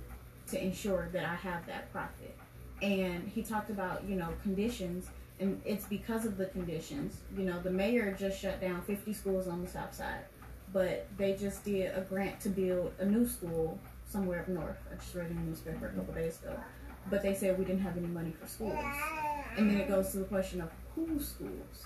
[0.48, 2.36] to ensure that I have that profit.
[2.82, 5.08] And he talked about you know conditions,
[5.40, 7.18] and it's because of the conditions.
[7.38, 10.26] You know, the mayor just shut down 50 schools on the south side,
[10.72, 14.78] but they just did a grant to build a new school somewhere up north.
[14.92, 16.58] I just read in the newspaper a couple days ago.
[17.10, 18.84] But they said we didn't have any money for schools.
[19.58, 21.86] And then it goes to the question of whose schools?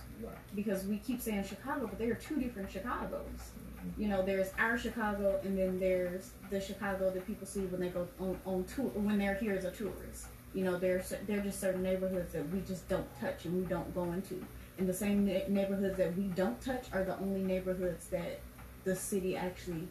[0.56, 3.50] Because we keep saying Chicago, but there are two different Chicagos.
[3.98, 7.90] You know, there's our Chicago, and then there's the Chicago that people see when they
[7.90, 10.28] go on, on tour, when they're here as a tourist.
[10.54, 13.66] You know, there's there are just certain neighborhoods that we just don't touch and we
[13.66, 14.44] don't go into.
[14.78, 18.40] And the same neighborhoods that we don't touch are the only neighborhoods that
[18.84, 19.88] the city actually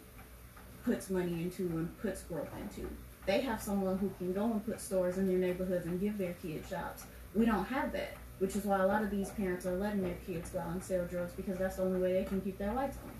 [0.84, 2.88] puts money into and puts growth into.
[3.26, 6.32] They have someone who can go and put stores in their neighborhoods and give their
[6.34, 7.04] kids jobs.
[7.34, 10.16] We don't have that, which is why a lot of these parents are letting their
[10.26, 12.72] kids go out and sell drugs because that's the only way they can keep their
[12.72, 13.12] lights on.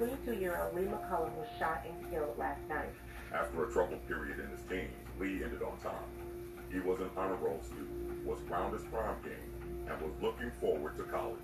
[0.00, 2.88] Twenty-two-year-old Lee McCullum was shot and killed last night.
[3.34, 5.92] After a troubled period in his teens, Lee ended on time.
[6.72, 9.34] He was an honor roll student, was crowned as prom king,
[9.86, 11.36] and was looking forward to college.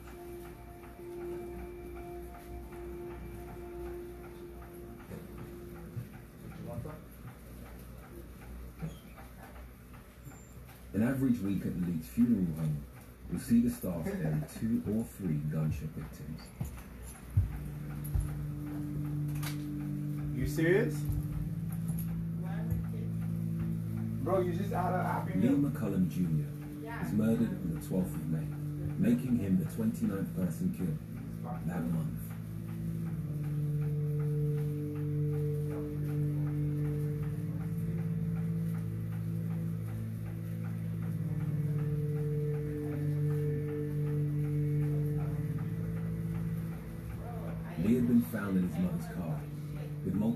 [10.94, 12.82] An average week at the Leeds funeral home
[13.30, 16.40] will see the staff bury two or three gunshot victims.
[20.36, 20.94] You serious?
[24.22, 26.44] Bro, you just out of happy Neil McCullum Jr.
[27.02, 28.46] was murdered on the 12th of May,
[28.98, 30.98] making him the 29th person killed
[31.66, 32.25] that month.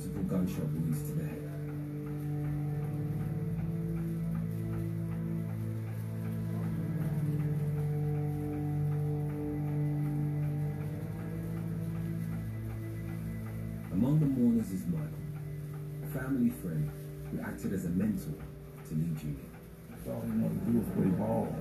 [0.00, 1.36] Multiple gunshot wounds to the head.
[13.92, 15.04] Among the mourners is Michael,
[16.02, 16.90] a family friend
[17.30, 18.40] who acted as a mentor
[18.88, 19.36] to Lee Jr.
[19.90, 21.54] That's all he wanted to do was play ball.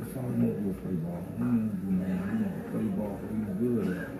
[0.00, 1.20] That's all he wanted to do was play ball.
[1.36, 2.24] He didn't do nothing.
[2.24, 3.20] He wanted to play ball.
[3.20, 4.13] He was good at it.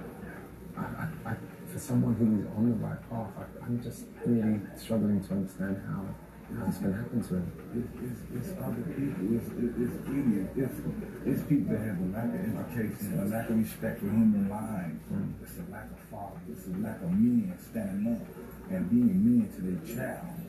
[1.84, 6.08] Someone who is on the right path, I, I'm just really struggling to understand how,
[6.56, 7.44] how this can happen to him.
[7.76, 9.36] It's, it's, it's other people.
[9.36, 10.48] It's, it's idiots.
[10.56, 10.80] It's,
[11.28, 14.96] it's people that have a lack of education, a lack of respect for human lives.
[15.12, 15.36] Hmm.
[15.44, 16.56] It's a lack of fathers.
[16.56, 18.24] It's a lack of men standing up
[18.72, 20.40] and being men to their child.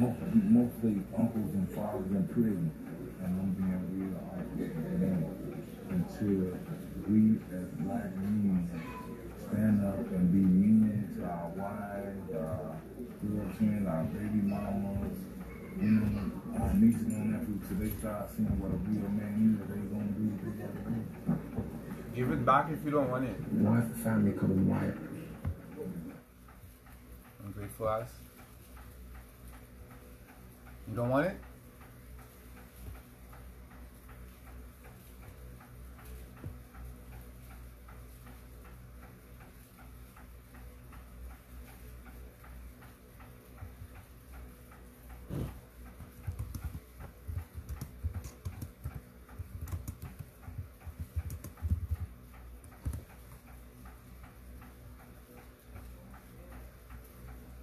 [0.00, 2.72] Most, mostly uncles and fathers in prison.
[3.20, 4.64] And I'm being real honest.
[5.92, 6.56] Until
[7.04, 8.64] we as black men
[9.50, 12.76] stand up and be men to our wives, uh, our
[13.18, 15.18] girlfriends, our baby mamas,
[15.80, 19.58] you know, our nieces and nephews, till they start seeing what a real man is,
[19.66, 22.14] they gonna do what they gotta do.
[22.14, 23.36] Give it back if you don't want it.
[23.52, 24.94] Why is the family coming white?
[27.44, 28.10] Ungrateful ass.
[30.88, 31.36] You don't want it?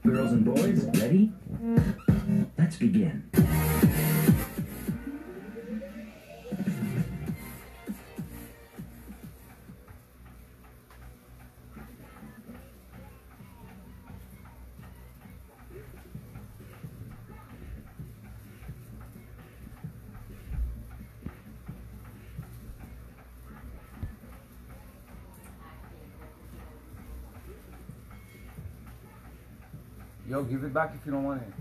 [0.08, 1.34] Girls and boys, ready?
[2.58, 3.30] Let's begin.
[30.50, 31.57] Give it back if you don't want it.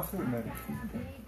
[0.00, 1.19] My food, man.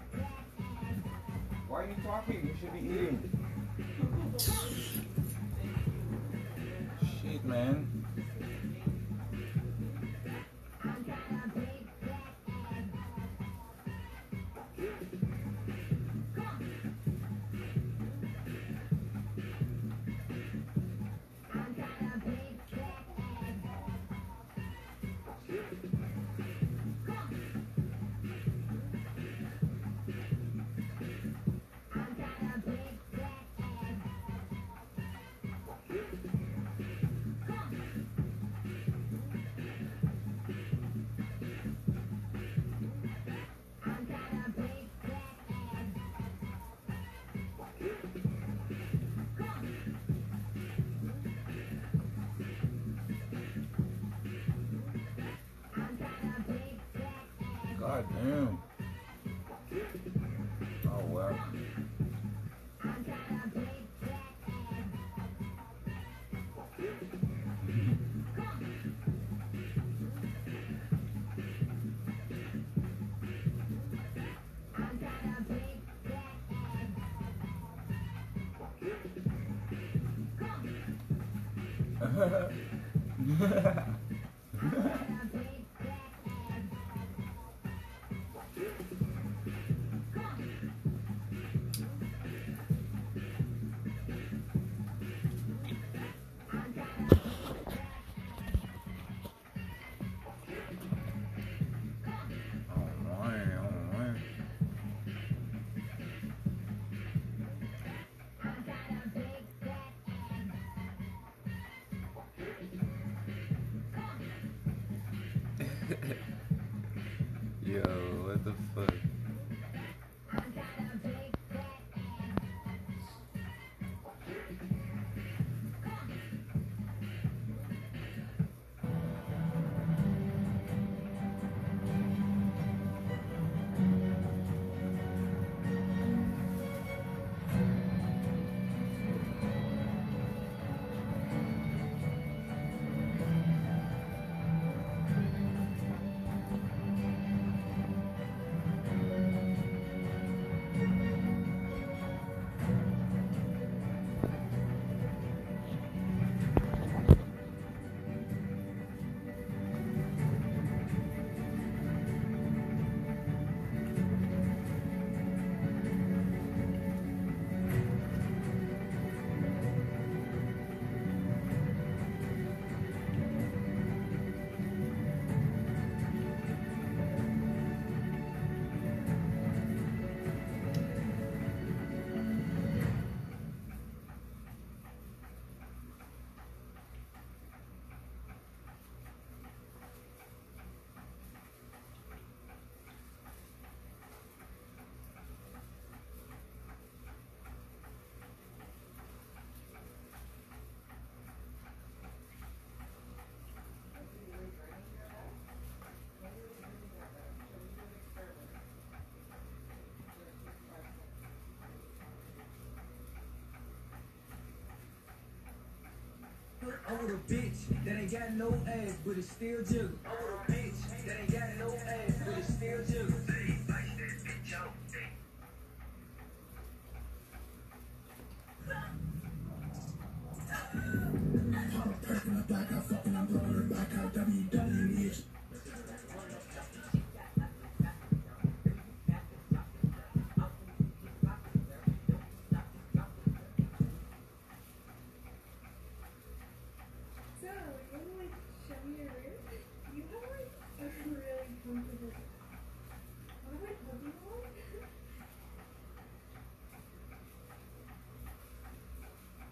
[217.01, 219.89] With a bitch that ain't got no ass, but it's still jiggle.
[220.05, 223.52] I'm with a bitch that ain't got no ass, but it's still jiggle.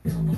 [0.08, 0.34] その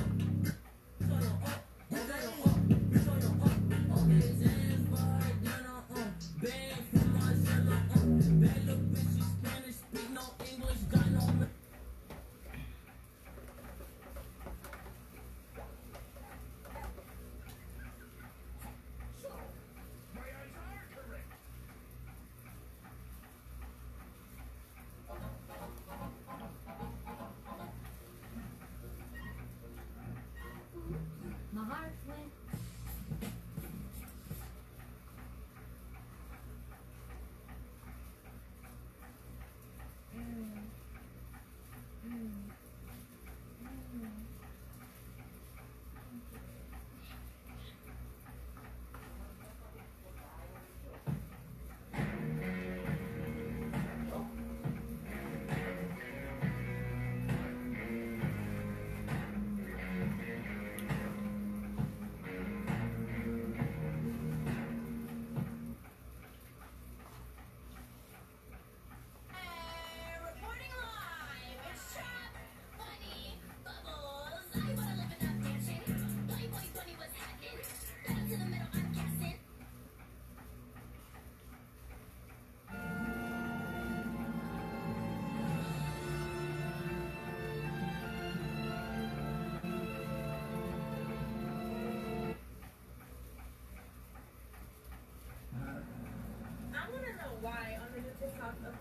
[98.68, 98.76] of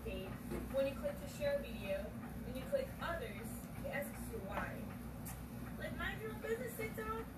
[0.73, 2.05] when you click to share a video.
[2.45, 3.47] When you click others,
[3.85, 4.71] it asks you why.
[5.79, 7.32] Like mind your own business, TikTok.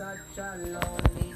[0.00, 1.29] Such a lonely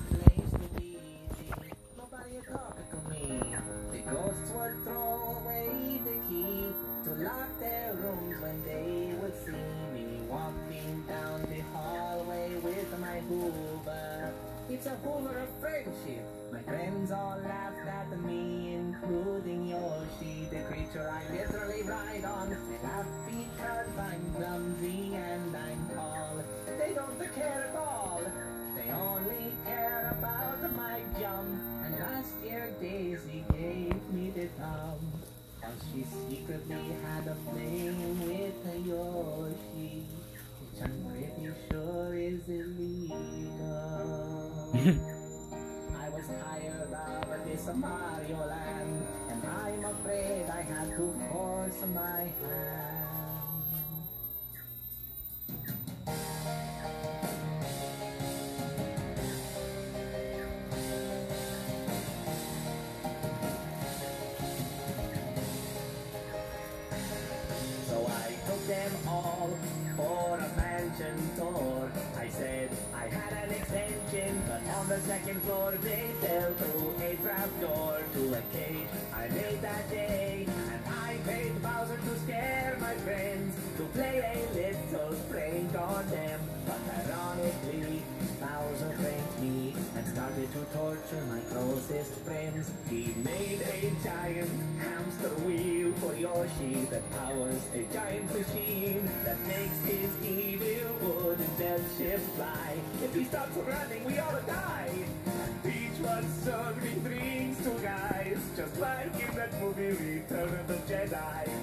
[83.77, 86.41] to play a little prank on them.
[86.66, 88.03] But ironically,
[88.41, 92.70] Bowser pranked me and started to torture my closest friends.
[92.89, 99.79] He made a giant hamster wheel for Yoshi that powers a giant machine that makes
[99.85, 102.77] his evil wooden death ship fly.
[103.03, 104.95] If he stops running, we all die.
[105.27, 110.75] And Peach was serving drinks to guys, just like in that movie Return of the
[110.87, 111.54] Jedi.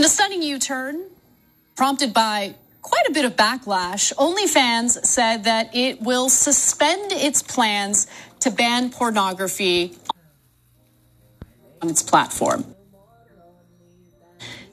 [0.00, 1.04] In a stunning U turn,
[1.76, 8.06] prompted by quite a bit of backlash, OnlyFans said that it will suspend its plans
[8.38, 9.94] to ban pornography
[11.82, 12.64] on its platform.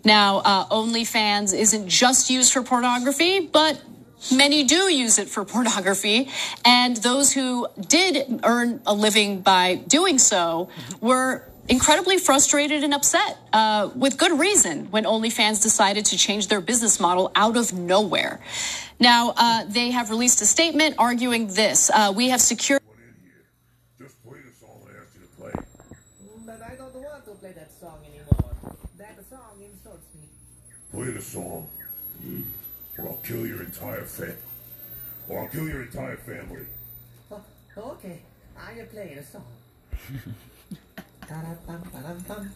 [0.06, 3.84] Now, uh, OnlyFans isn't just used for pornography, but
[4.34, 6.30] many do use it for pornography.
[6.64, 10.70] And those who did earn a living by doing so
[11.02, 16.61] were incredibly frustrated and upset, uh, with good reason, when OnlyFans decided to change their
[16.61, 18.39] business model out of nowhere.
[18.99, 22.82] Now, uh, they have released a statement arguing this uh, We have secured.
[23.99, 25.63] Just play the song I asked you to play.
[26.45, 28.76] But I don't want to play that song anymore.
[28.97, 30.28] That song insults me.
[30.91, 31.70] Play the song.
[32.97, 34.36] Or I'll kill your entire fa-
[35.30, 36.65] Or I'll kill your entire family.
[37.32, 37.43] Oh,
[37.78, 38.22] okay,
[38.59, 39.45] I am playing a song.
[41.28, 42.48] 따라빵 따라빵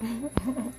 [0.00, 0.06] Ha
[0.44, 0.69] ha ha.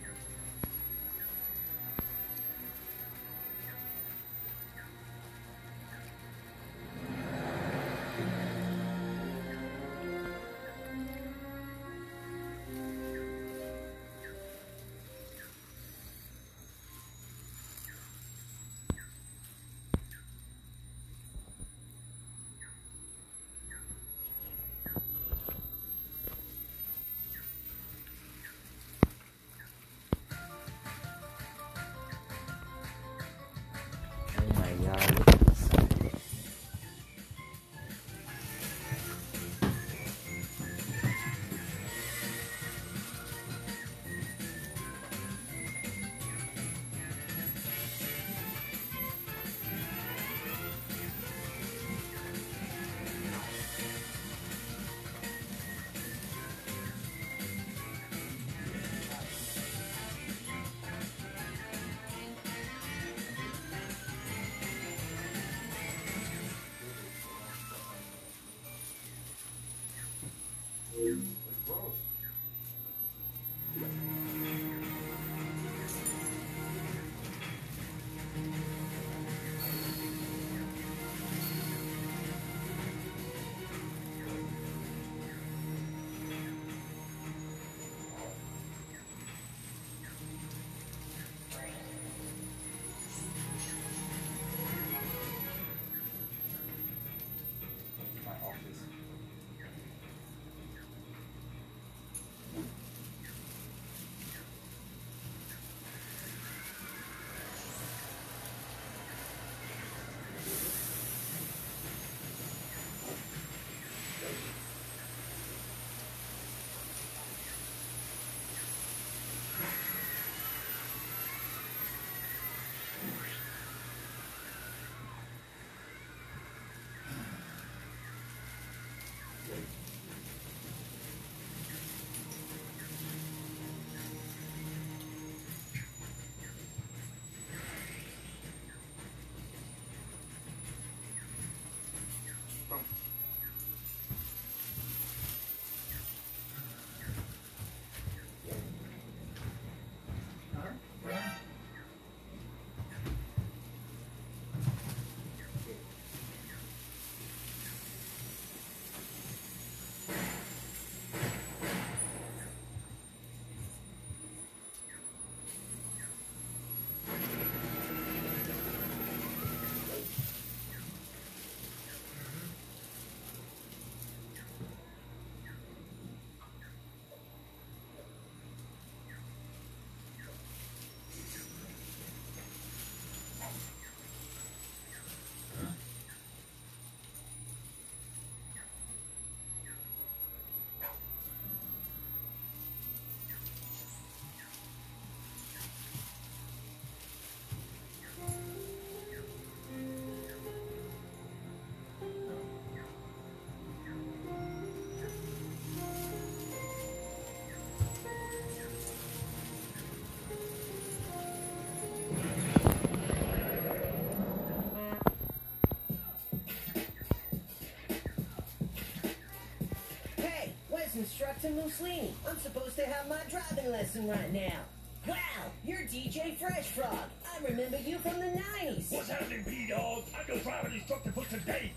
[221.31, 222.13] Instructor Mussolini?
[222.27, 224.59] I'm supposed to have my driving lesson right now.
[225.07, 225.15] Wow,
[225.63, 226.93] you're DJ Fresh Frog.
[227.25, 228.91] I remember you from the 90s.
[228.91, 230.03] What's happening, P-Dog?
[230.19, 231.71] I'm your driving instructor for today.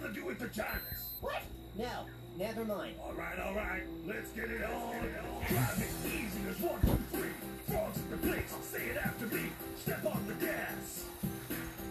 [0.00, 1.20] Something to do with vaginas?
[1.20, 1.42] What?
[1.78, 2.06] No,
[2.38, 2.96] never mind.
[3.04, 3.82] All right, all right.
[4.06, 4.94] Let's get it on.
[5.48, 7.30] Drive it easy as one, two, three.
[7.68, 8.54] Frogs in the place.
[8.62, 9.42] Say it after me.
[9.78, 11.04] Step on the gas.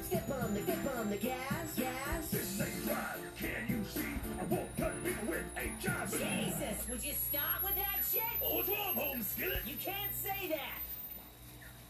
[0.04, 2.30] Step on the, step on the gas, gas.
[2.32, 3.22] This ain't drive.
[3.38, 4.02] Can you see?
[4.40, 6.12] I won't cut people with HIV.
[6.12, 8.24] Jesus, would you stop with that shit?
[8.44, 9.62] Oh, what's wrong, home skillet?
[9.68, 10.79] You can't say that.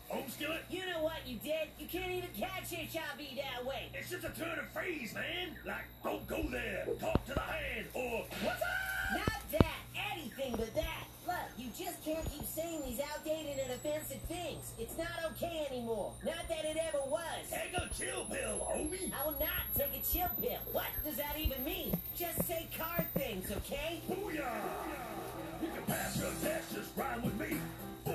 [0.09, 0.65] Home skillet?
[0.71, 1.69] You know what you did?
[1.77, 3.89] You can't even catch HIV that way.
[3.93, 5.55] It's just a turn of phrase, man.
[5.65, 6.87] Like, don't go there.
[6.99, 7.85] Talk to the hand.
[7.93, 8.67] Or, what's up?
[9.13, 9.77] Not that,
[10.13, 11.05] anything but that.
[11.27, 14.73] Look, you just can't keep saying these outdated and offensive things.
[14.79, 16.13] It's not okay anymore.
[16.25, 17.45] Not that it ever was.
[17.51, 19.11] Take a chill pill, homie.
[19.13, 20.59] I will not take a chill pill.
[20.71, 21.95] What does that even mean?
[22.17, 24.01] Just say car things, okay?
[24.09, 24.61] Booyah!
[25.61, 27.57] You can pass your test, just ride with me.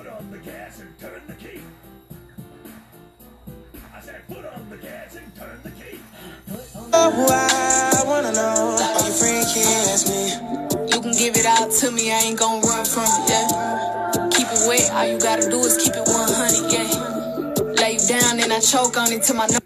[0.05, 1.61] Foot on the gas and turn the key.
[3.91, 5.99] I said, foot on the gas and turn the key.
[6.93, 10.93] Oh, I wanna know are you freaking as me?
[10.93, 14.29] You can give it all to me, I ain't gon' run from it, yeah.
[14.29, 17.81] Keep it wet, all you gotta do is keep it 100, yeah.
[17.81, 19.59] Lay down and I choke on it till my the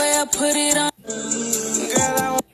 [0.00, 0.90] way I put it on.
[1.92, 2.47] Girl, I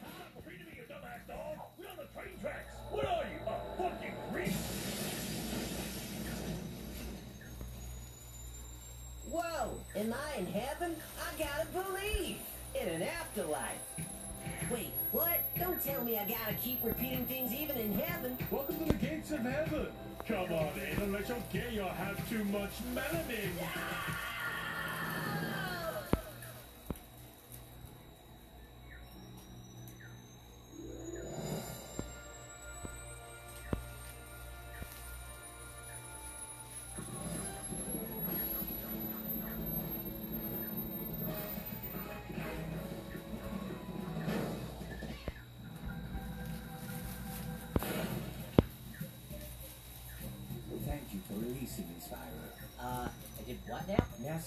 [10.04, 10.96] am I in heaven?
[11.18, 12.36] I gotta believe.
[12.80, 13.78] In an afterlife.
[14.70, 15.40] Wait, what?
[15.58, 18.36] Don't tell me I gotta keep repeating things even in heaven.
[18.50, 19.86] Welcome to the gates of heaven.
[20.26, 23.50] Come on in and let your gay or have too much melanin.
[25.36, 25.73] Thank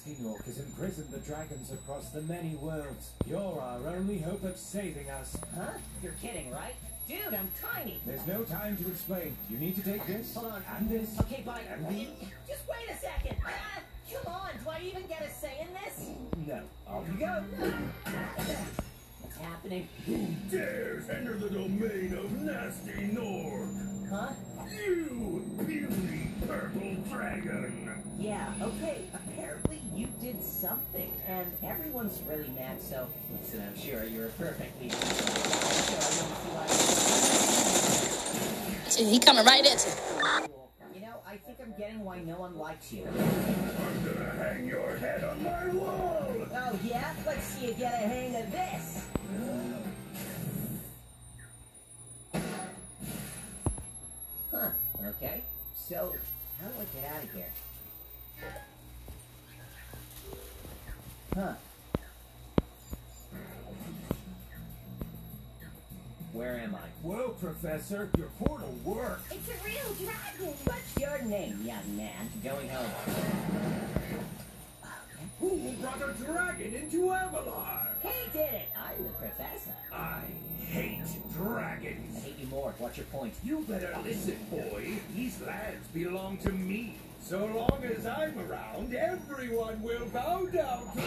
[0.07, 3.11] Gnasty Gnorc has imprisoned the dragons across the many worlds.
[3.25, 5.35] You're our only hope of saving us.
[5.55, 5.71] Huh?
[6.01, 6.75] You're kidding, right?
[7.07, 7.99] Dude, I'm tiny.
[8.05, 9.35] There's no time to explain.
[9.49, 10.63] You need to take this Hold on.
[10.77, 11.19] and this.
[11.21, 11.61] Okay, bye.
[11.71, 12.07] And this.
[12.47, 13.37] Just wait a second.
[13.45, 13.79] Ah,
[14.13, 16.09] come on, do I even get a say in this?
[16.47, 16.61] No.
[16.87, 17.43] Off you go.
[19.21, 19.87] What's happening?
[20.05, 24.09] Who dares enter the domain of Gnasty Gnorc?
[24.09, 24.31] Huh?
[24.69, 28.03] You, puny purple dragon.
[28.19, 29.01] Yeah, okay.
[29.13, 34.91] Apparently you did something, and everyone's really mad, so listen, I'm sure you're perfectly
[38.95, 39.91] He coming right at you.
[40.93, 43.07] You know, I think I'm getting why no one likes you.
[43.07, 43.15] I'm
[44.05, 46.31] gonna hang your head on my wall.
[46.53, 47.13] Oh, yeah?
[47.25, 49.07] Let's see you get a hang of this.
[54.51, 54.69] Huh,
[55.05, 55.41] okay.
[55.75, 56.13] So,
[56.61, 57.51] how do I get out of here?
[61.37, 61.53] Huh.
[66.33, 66.79] Where am I?
[67.03, 69.31] Well, Professor, your portal worked.
[69.31, 70.57] It's a real dragon!
[70.63, 72.31] What's your name, young man?
[72.43, 72.89] Going home.
[75.39, 77.87] Who brought a dragon into Avalar?
[78.01, 78.69] He did it!
[78.75, 79.75] I'm the professor.
[79.93, 80.21] I
[80.59, 81.05] hate
[81.35, 82.17] dragons.
[82.17, 82.73] I hate you more.
[82.79, 83.35] What's your point?
[83.43, 84.93] You better listen, boy.
[85.15, 86.95] These lands belong to me.
[87.27, 91.01] So long as I'm around, everyone will bow down to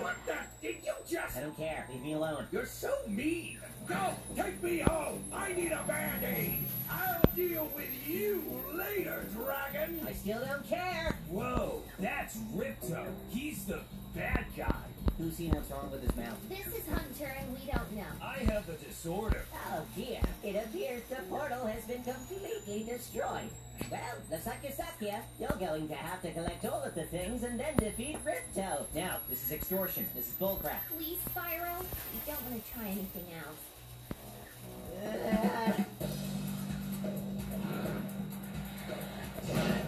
[0.00, 0.32] What the?
[0.62, 1.36] Did you just...
[1.36, 1.86] I don't care.
[1.92, 2.46] Leave me alone.
[2.50, 3.58] You're so mean.
[3.86, 5.22] Go, take me home.
[5.30, 6.64] I need a band-aid.
[6.90, 8.42] I'll deal with you
[8.72, 10.00] later, dragon.
[10.08, 11.14] I still don't care.
[11.28, 13.12] Whoa, that's Ripto.
[13.28, 13.80] He's the
[14.14, 14.74] bad guy.
[15.20, 16.38] Who's seen what's wrong with his mouth?
[16.48, 18.08] This is Hunter, and we don't know.
[18.22, 19.44] I have the disorder.
[19.70, 20.22] Oh dear.
[20.42, 23.50] It appears the portal has been completely destroyed.
[23.90, 25.16] Well, the sucker suck ya.
[25.38, 28.86] You're going to have to collect all of the things and then defeat Ripto.
[28.94, 30.06] Now, this is extortion.
[30.14, 30.80] This is bullcrap.
[30.96, 31.80] Please, Spyro.
[31.80, 33.60] We don't want to try anything else.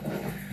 [0.04, 0.48] Uh,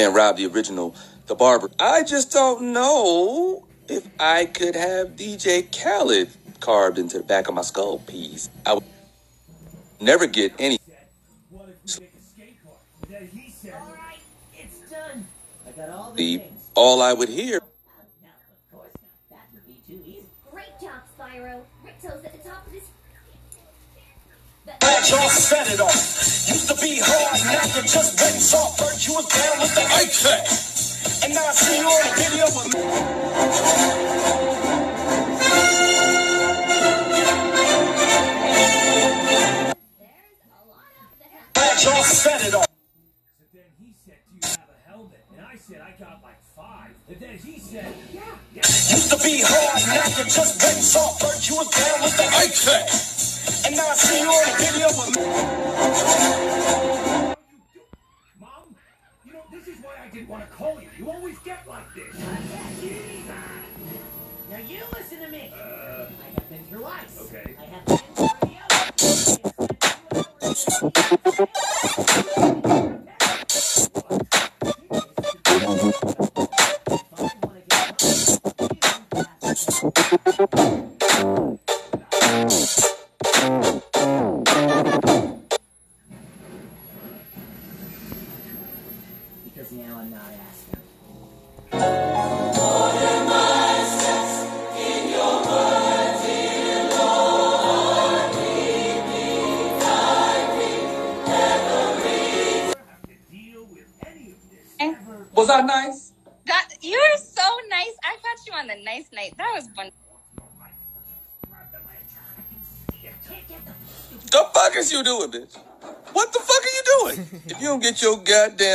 [0.00, 0.94] Man, Rob, the original,
[1.26, 1.68] the barber.
[1.78, 7.54] I just don't know if I could have DJ Khaled carved into the back of
[7.54, 8.48] my skull piece.
[8.64, 8.84] I would
[10.00, 10.78] never get any.
[13.10, 13.74] Then he said...
[13.74, 14.16] all right,
[14.56, 15.26] it's done.
[15.68, 16.44] I got all the
[16.74, 17.58] All I would hear.
[17.58, 17.62] Of
[18.72, 19.38] course not.
[19.38, 20.24] That would be too easy.
[20.50, 21.60] Great job, Spyro.
[21.84, 22.84] Ripto's at the top of this.
[24.80, 25.94] Glad y'all set it off.
[26.48, 28.80] Used to be hard, now you're just wet and soft.
[28.80, 30.48] Heard you was down with the A-Track.
[31.24, 32.72] And now I see you on a video with
[41.54, 42.66] Glad y'all set it off.
[43.38, 45.20] So then he said, do you have a helmet?
[45.36, 46.90] And I said, I got like five.
[47.08, 48.22] And then he said, yeah,
[48.54, 48.62] yeah.
[48.64, 51.22] Used to be hard, now you're just wet and soft.
[51.22, 53.29] Heard you was down with the A-Track.
[53.66, 55.22] And now I see you on a video with me.
[58.40, 58.74] Mom,
[59.24, 60.88] you know, this is why I didn't want to call you.
[60.98, 62.14] You always get like this.
[64.50, 65.52] Now you listen to me.
[65.54, 67.20] Uh, I have been through ice.
[67.22, 67.56] Okay.
[67.58, 68.28] I have been through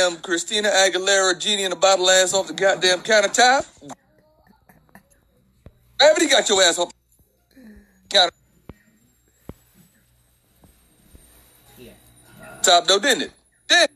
[0.06, 3.66] goddamn Christina Aguilera genie in a bottle ass off the goddamn countertop,
[5.98, 6.92] gravity got your ass off
[7.54, 7.60] the
[8.08, 8.32] counter
[12.62, 13.32] top though, didn't it?
[13.68, 13.90] Did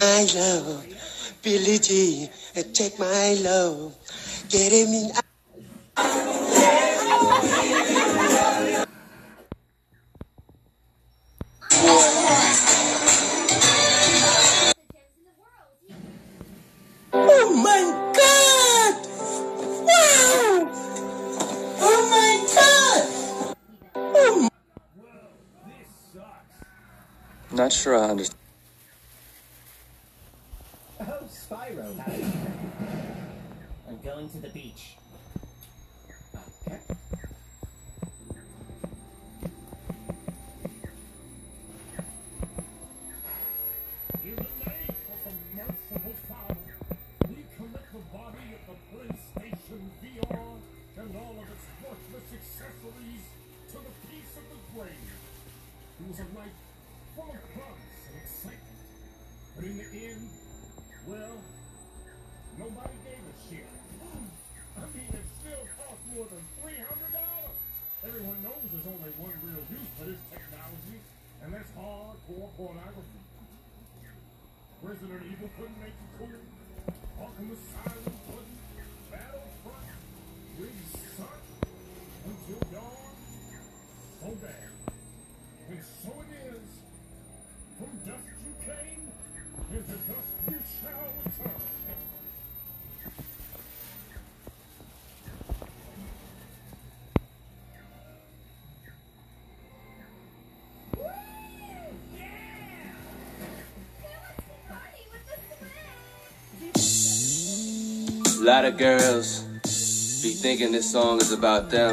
[0.00, 0.86] My love,
[1.42, 2.28] Billy G,
[2.72, 3.94] take my love,
[4.48, 5.12] get him in.
[17.14, 17.82] Oh my
[18.16, 18.94] god!
[19.86, 20.70] Wow!
[21.80, 23.02] Oh my god!
[23.94, 24.48] Oh.
[27.52, 28.38] Not sure I understand.
[31.00, 31.86] Oh, Spyro.
[33.88, 34.91] I'm going to the beach.
[72.56, 73.22] Pornography.
[74.82, 75.94] Resident Evil couldn't make
[108.42, 109.42] A lot of girls
[110.20, 111.92] be thinking this song is about them.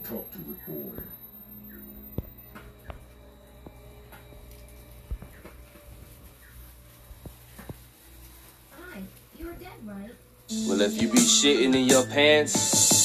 [0.00, 1.02] Don't talk to it, boy.
[8.78, 9.00] Hi,
[9.38, 10.10] you were dead, right?
[10.68, 12.54] Well, if you be shitting in your pants,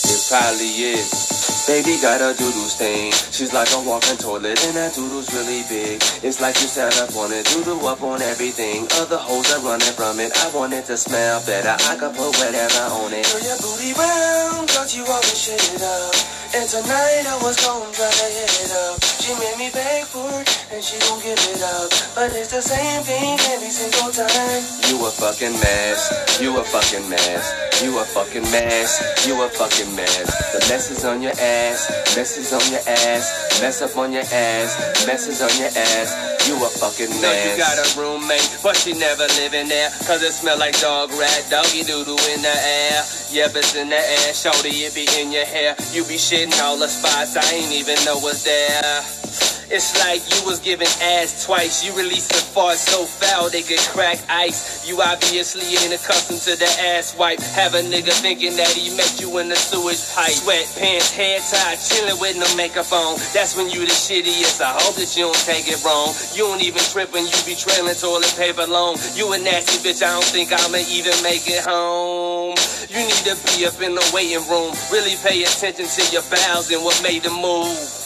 [0.06, 1.66] it probably is.
[1.68, 3.12] Baby got a doodoo stain.
[3.12, 6.02] She's like a walking toilet, and that doodle's really big.
[6.24, 8.88] It's like you sat up on it, doodoo up on everything.
[8.94, 10.32] Other hoes are running from it.
[10.38, 11.76] I want it to smell better.
[11.90, 13.26] I could put whatever on it.
[13.26, 16.35] Turn your booty round, cause you always shit it up.
[16.56, 19.04] And tonight I was gonna try to up.
[19.20, 21.88] She made me beg for it, and she gon' give it up.
[22.12, 24.60] But it's the same thing every single time.
[24.92, 26.12] You a fucking mess.
[26.42, 27.48] You a fucking mess.
[27.80, 29.00] You a fucking mess.
[29.24, 30.28] You a fucking mess.
[30.52, 31.88] The mess is on your ass.
[32.16, 33.24] Mess is on your ass.
[33.64, 35.08] Mess up on your ass.
[35.08, 36.12] Mess is on your ass.
[36.44, 37.24] You a fucking mess.
[37.24, 39.90] Know you got a roommate, but she never living there.
[40.04, 43.00] Cause it smell like dog rat, doggy doodle in the air.
[43.32, 45.76] Yep, it's in the air, shorty, it be in your hair.
[45.96, 49.55] You be shitting all the spots, I ain't even know was there.
[49.72, 51.82] It's like you was giving ass twice.
[51.82, 54.86] You released the fart so foul they could crack ice.
[54.86, 57.42] You obviously ain't accustomed to the ass wipe.
[57.58, 60.38] Have a nigga thinking that he met you in the sewage pipe.
[60.38, 63.18] Sweatpants, hair tied, chilling with no makeup on.
[63.34, 64.62] That's when you the shittiest.
[64.62, 66.14] I hope that you don't take it wrong.
[66.38, 69.02] You don't even trip when you be trailing toilet paper long.
[69.18, 72.54] You a nasty bitch, I don't think I'ma even make it home.
[72.94, 74.78] You need to be up in the waiting room.
[74.94, 78.05] Really pay attention to your bowels and what made them move.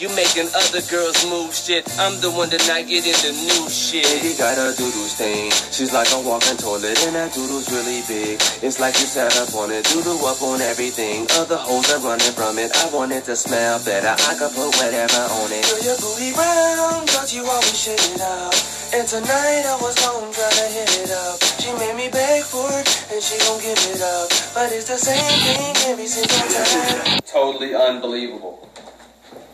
[0.00, 1.84] You making other girls move shit.
[2.00, 4.08] I'm the one that not get into new shit.
[4.08, 5.52] Baby got a doodoo stain.
[5.68, 8.40] She's like a walking toilet, and that doodoo's really big.
[8.64, 11.28] It's like you sat up on it, doodoo up on everything.
[11.36, 12.72] Other hoes are running from it.
[12.80, 14.16] I want it to smell better.
[14.24, 15.68] I could put whatever on it.
[15.68, 18.56] Girl, your booty round, cause you always shit it up.
[18.96, 21.36] And tonight I was gonna try to hit it up.
[21.60, 24.32] She made me beg for it, and she gon' give it up.
[24.56, 27.20] But it's the same thing every single time.
[27.28, 28.69] Totally unbelievable.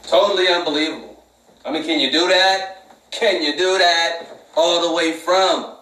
[0.06, 1.24] Totally unbelievable.
[1.64, 2.88] I mean, can you do that?
[3.10, 4.26] Can you do that?
[4.56, 5.76] All the way from.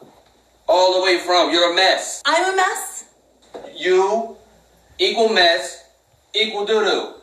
[0.67, 1.53] All the way from.
[1.53, 2.23] You're a mess.
[2.25, 3.05] I'm a mess.
[3.77, 4.37] You
[4.99, 5.85] equal mess
[6.35, 7.15] equal doo doo.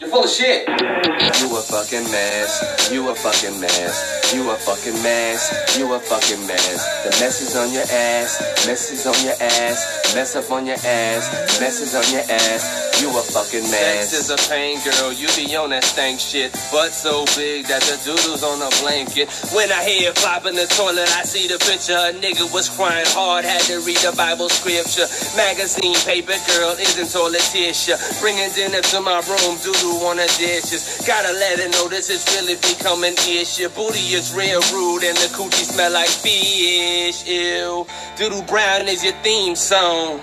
[0.00, 0.66] You're full of shit.
[0.66, 2.90] You a fucking mess.
[2.90, 4.32] You a fucking mess.
[4.32, 5.76] You a fucking mess.
[5.76, 7.04] You a fucking mess.
[7.04, 8.40] The mess is on your ass.
[8.66, 10.14] Mess is on your ass.
[10.14, 11.60] Mess up on your ass.
[11.60, 12.90] Mess is on your ass.
[13.00, 14.10] You a fucking mess.
[14.10, 15.12] Sex is a pain, girl.
[15.12, 16.52] You be on that stank shit.
[16.72, 19.32] Butt so big that the doodle's on a blanket.
[19.56, 21.96] When I hear it flop in the toilet, I see the picture.
[21.96, 25.08] A nigga was crying hard, had to read the Bible scripture.
[25.32, 27.96] Magazine paper, girl, isn't toilet tissue.
[28.20, 31.02] Bringing dinner to my room, doodle the dishes.
[31.06, 33.68] Gotta let her know this is really becoming issue.
[33.70, 37.26] Booty is real rude and the coochie smell like fish.
[37.26, 37.86] Ew.
[38.16, 40.20] Doodle Brown is your theme song.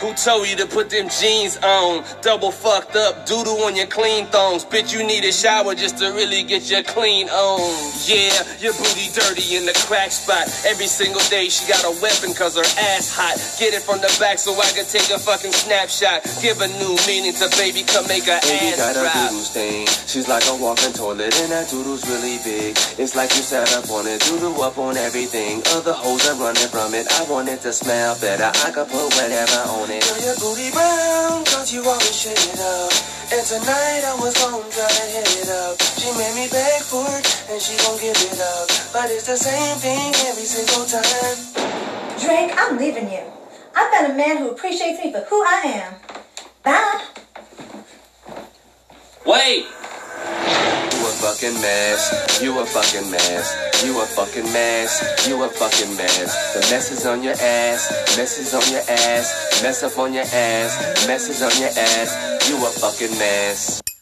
[0.00, 2.04] Who told you to put them jeans on?
[2.22, 4.64] Double fucked up, doodle on your clean thongs.
[4.64, 7.60] Bitch, you need a shower just to really get your clean on.
[8.08, 8.32] Yeah,
[8.64, 10.48] your booty dirty in the crack spot.
[10.64, 12.64] Every single day she got a weapon cause her
[12.96, 13.36] ass hot.
[13.60, 16.24] Get it from the back so I can take a fucking snapshot.
[16.40, 19.12] Give a new meaning to baby, come make her Baby ass got a drop.
[19.28, 19.86] doodle stain.
[20.08, 22.72] She's like a walking toilet, and that doodle's really big.
[22.96, 25.60] It's like you sat up on it, doodle up on everything.
[25.76, 27.04] Other hoes are running from it.
[27.20, 28.48] I want it to smell better.
[28.64, 30.02] I could put whatever on it.
[30.06, 32.92] Girl, your booty brown, cause you always shit it up.
[33.32, 35.80] And tonight I was gonna try to hit it up.
[35.98, 38.66] She made me beg for it, and she gon' give it up.
[38.92, 41.38] But it's the same thing every single time.
[42.18, 43.24] Drake, I'm leaving you.
[43.74, 45.94] I found a man who appreciates me for who I am.
[46.62, 47.04] Bye.
[49.24, 49.66] Wait!
[51.20, 52.40] You a fucking mess.
[52.40, 53.84] You a fucking mess.
[53.84, 55.28] You a fucking mess.
[55.28, 56.54] You a fucking mess.
[56.54, 58.16] The mess is on your ass.
[58.16, 59.60] Mess is on your ass.
[59.62, 61.06] Mess up on your ass.
[61.06, 62.48] Mess is on your ass.
[62.48, 63.82] You a fucking mess.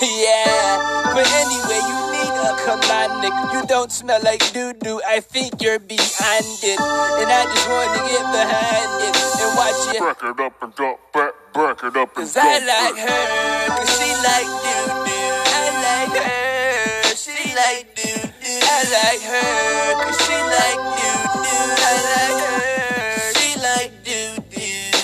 [0.00, 5.00] Yeah, but anyway, you need a command, You don't smell like doo doo.
[5.06, 9.94] I think you're behind it, and I just want to get behind it and watch
[9.94, 10.00] it.
[10.00, 13.90] Back it up and drop back, back it up and Cause I like her, cause
[13.98, 15.32] she like doo doo.
[15.54, 18.60] I like her, she like doo doo.
[18.62, 21.66] I like her, cause she like doo doo.
[21.88, 24.98] I like her, she like doo doo.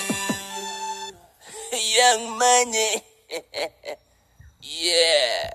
[1.97, 3.03] Young money.
[4.61, 5.51] yeah.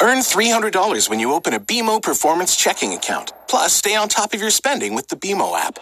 [0.00, 3.32] Earn $300 when you open a BMO Performance checking account.
[3.48, 5.80] Plus, stay on top of your spending with the BMO app.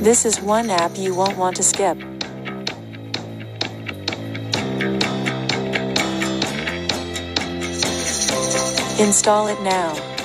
[0.00, 2.15] This is one app you won't want to skip.
[8.98, 10.15] Install it now.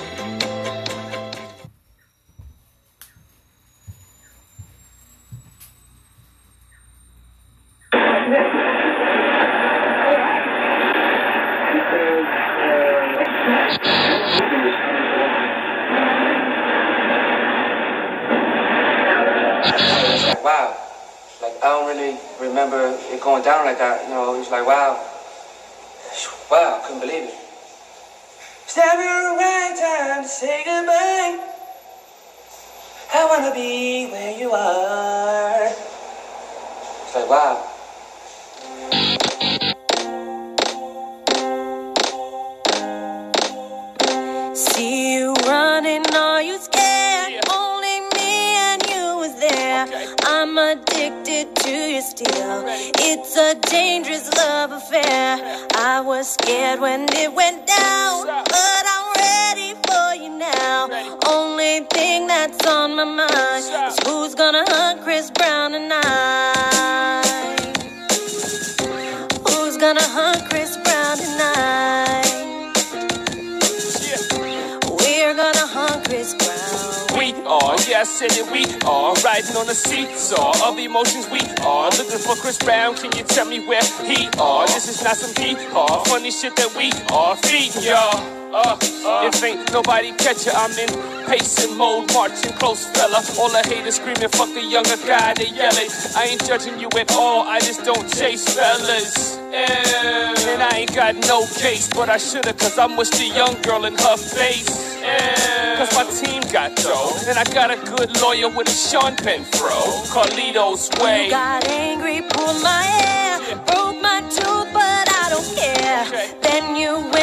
[89.82, 90.90] Nobody catch ya, I'm in
[91.26, 93.22] pacing mode, marching close, fella.
[93.40, 95.90] All the haters screaming, fuck the younger guy, they yelling.
[96.16, 99.38] I ain't judging you at all, I just don't chase fellas.
[99.52, 100.52] Yeah.
[100.52, 103.86] And I ain't got no case, but I shoulda, cause I mushed the young girl
[103.86, 105.02] in her face.
[105.02, 105.78] Yeah.
[105.78, 109.44] Cause my team got dough, and I got a good lawyer with a Sean Penn
[109.45, 109.82] throw.
[110.14, 111.26] Carlito's way.
[111.26, 116.06] You got angry, pulled my hair, broke my tooth, but I don't care.
[116.41, 117.20] Then you went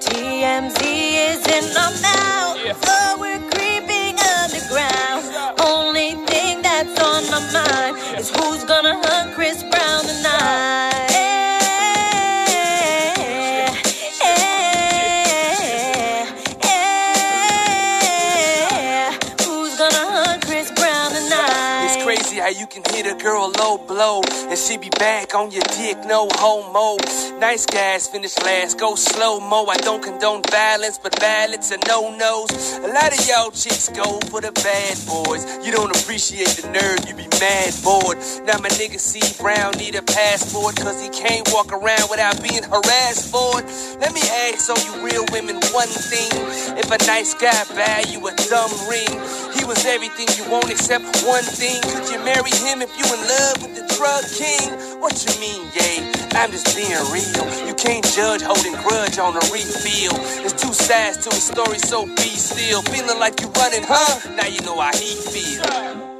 [0.00, 3.01] TMZ is in the mouth, so
[23.22, 24.20] girl low blow
[24.50, 26.96] and she be back on your dick, no homo.
[27.38, 29.66] Nice guys finish last, go slow mo.
[29.66, 32.78] I don't condone violence, but ballots are no nos.
[32.78, 35.46] A lot of y'all chicks go for the bad boys.
[35.64, 38.18] You don't appreciate the nerve, you be mad bored.
[38.42, 42.64] Now my nigga C Brown need a passport cause he can't walk around without being
[42.64, 43.66] harassed for it.
[44.02, 46.30] Let me ask all you real women one thing.
[46.74, 49.14] If a nice guy buy you a dumb ring,
[49.54, 51.78] he was everything you want except one thing.
[51.82, 55.00] Could you marry him if you in love with the drug king?
[55.00, 56.12] What you mean, yay?
[56.34, 57.44] I'm just being real.
[57.66, 60.14] You can't judge holding grudge on a refill.
[60.40, 62.82] There's two sides to a story, so be still.
[62.82, 64.30] Feeling like you running, huh?
[64.36, 66.11] Now you know how he feel.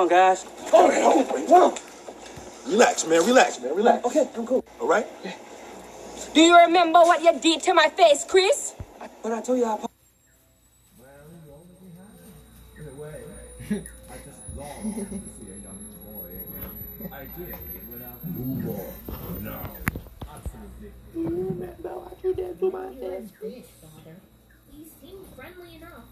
[0.00, 0.46] On, guys.
[0.72, 1.78] All right, hold on.
[2.66, 3.24] Relax, man.
[3.26, 3.74] Relax, man.
[3.74, 4.04] Relax.
[4.04, 4.64] Okay, I'm cool.
[4.80, 5.06] All right.
[6.34, 8.74] Do you remember what you did to my face, Chris?
[9.22, 9.76] But I told you I.
[12.78, 13.20] In a way,
[13.70, 17.12] I just long to see a young boy again.
[17.12, 17.58] Ideally,
[17.92, 19.44] without Move on.
[19.44, 19.70] Now.
[20.22, 20.92] absolutely.
[21.14, 23.66] You remember what you did to my face, Chris?
[24.70, 26.04] He seemed friendly enough.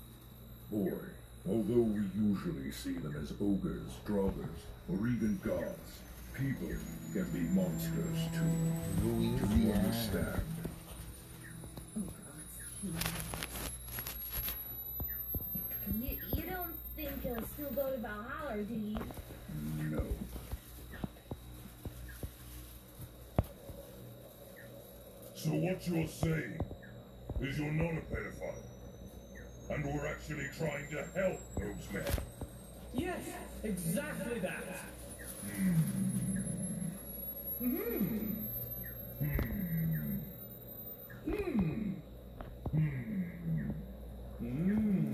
[0.70, 1.07] Boy,
[1.48, 6.00] although we usually see them as ogres, draugrs, or even gods,
[6.34, 6.68] people
[7.12, 8.40] can be monsters too.
[9.04, 10.42] Oh, do you understand?
[16.00, 18.98] You, you don't think he'll still go to Valhalla, do you?
[19.90, 20.02] No.
[25.34, 26.58] So what you're saying
[27.40, 28.67] is you're not a pedophile.
[29.70, 32.04] And we're actually trying to help those men.
[32.94, 33.20] Yes,
[33.62, 34.64] exactly that.
[35.58, 35.74] Hmm.
[37.60, 38.38] Hmm.
[44.38, 45.07] Hmm.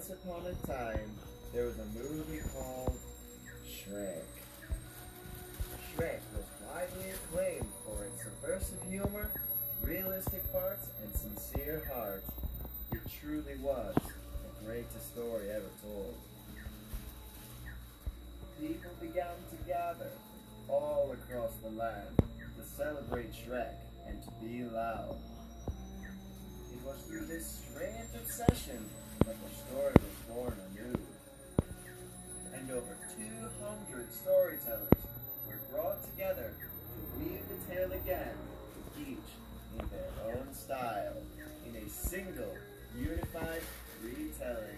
[0.00, 1.10] Once upon a time,
[1.52, 2.96] there was a movie called
[3.68, 4.24] Shrek.
[5.92, 9.30] Shrek was widely acclaimed for its subversive humor,
[9.82, 12.24] realistic parts, and sincere heart.
[12.92, 16.14] It truly was the greatest story ever told.
[18.58, 20.12] People began to gather
[20.66, 23.74] all across the land to celebrate Shrek
[24.08, 25.18] and to be loud.
[26.72, 28.88] It was through this strange obsession
[34.00, 34.88] 200 storytellers
[35.46, 38.34] were brought together to weave the tale again,
[38.98, 39.18] each
[39.78, 41.16] in their own style,
[41.68, 42.56] in a single,
[42.98, 43.62] unified
[44.02, 44.69] retelling.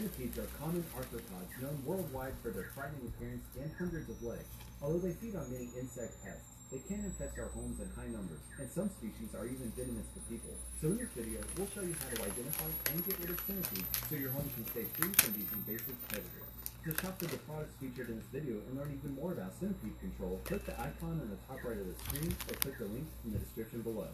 [0.00, 4.48] Centipedes are common arthropods known worldwide for their frightening appearance and hundreds of legs.
[4.80, 8.40] Although they feed on many insect pests, they can infest our homes in high numbers,
[8.56, 10.56] and some species are even venomous to people.
[10.80, 13.92] So in this video, we'll show you how to identify and get rid of centipedes
[14.08, 16.48] so your home can stay free from these invasive predators.
[16.48, 20.00] To shop for the products featured in this video and learn even more about centipede
[20.00, 23.04] control, click the icon on the top right of the screen or click the link
[23.28, 24.08] in the description below.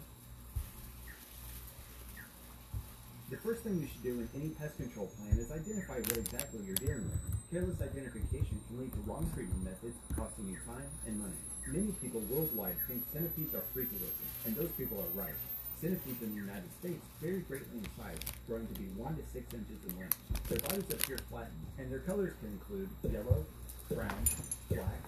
[3.26, 6.62] The first thing you should do in any pest control plan is identify what exactly
[6.62, 7.18] you're dealing with.
[7.50, 11.34] Careless identification can lead to wrong treatment methods, costing you time and money.
[11.66, 15.34] Many people worldwide think centipedes are freaky looking, and those people are right.
[15.82, 19.42] Centipedes in the United States vary greatly in size, growing to be 1 to 6
[19.58, 20.14] inches in length.
[20.46, 23.42] Their bodies appear flattened, and their colors can include yellow,
[23.90, 24.22] brown,
[24.70, 25.02] black,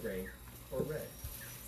[0.00, 0.24] gray,
[0.72, 1.04] or red.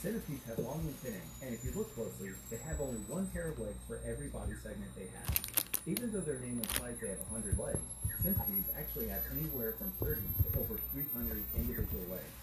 [0.01, 3.61] Centipedes have long antennae, and if you look closely, they have only one pair of
[3.61, 5.50] legs for every body segment they have.
[5.87, 7.81] Even though their name implies they have 100 legs,
[8.21, 12.35] centipedes actually have anywhere from 30 to over 300 individual legs.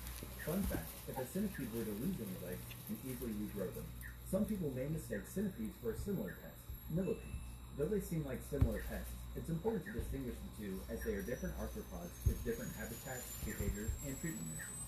[0.41, 3.85] Fun fact, if a centipede were to lose any legs, you easily regrow them.
[4.33, 6.57] Some people may mistake centipedes for a similar pest,
[6.89, 7.37] millipedes.
[7.77, 11.21] Though they seem like similar pests, it's important to distinguish the two as they are
[11.21, 14.81] different arthropods with different habitats, behaviors, and treatment methods.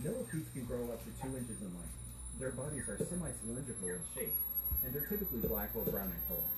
[0.00, 1.98] Millipedes can grow up to 2 inches in length.
[2.40, 4.32] Their bodies are semi-cylindrical in shape,
[4.80, 6.48] and they're typically black or brown in color.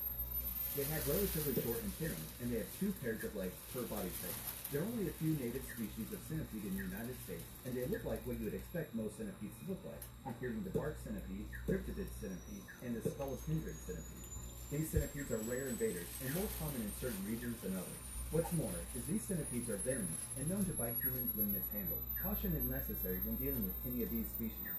[0.75, 4.35] They have relatively short antennae, and they have two pairs of legs per body type.
[4.75, 7.87] There are only a few native species of centipede in the United States, and they
[7.87, 11.47] look like what you would expect most centipedes to look like, including the bark centipede,
[11.63, 14.27] cryptid centipede, and the scolopendrid centipede.
[14.67, 18.01] These centipedes are rare invaders and more common in certain regions than others.
[18.35, 22.03] What's more is these centipedes are venomous and known to bite humans when mishandled.
[22.19, 24.74] Caution is necessary when dealing with any of these species.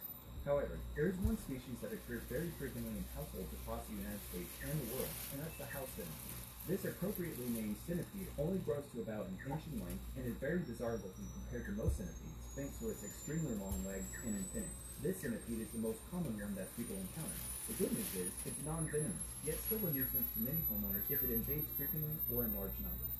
[0.46, 4.46] However, there is one species that occurs very frequently in households across the United States
[4.62, 6.38] and the world, and that's the house centipede.
[6.70, 10.62] This appropriately named centipede only grows to about an inch in length and is very
[10.62, 14.70] bizarre looking compared to most centipedes, thanks to its extremely long legs and antennae.
[15.02, 17.42] This centipede is the most common one that people encounter.
[17.66, 21.34] The good news is it's non-venomous, yet still a nuisance to many homeowners if it
[21.34, 23.14] invades frequently or in large numbers.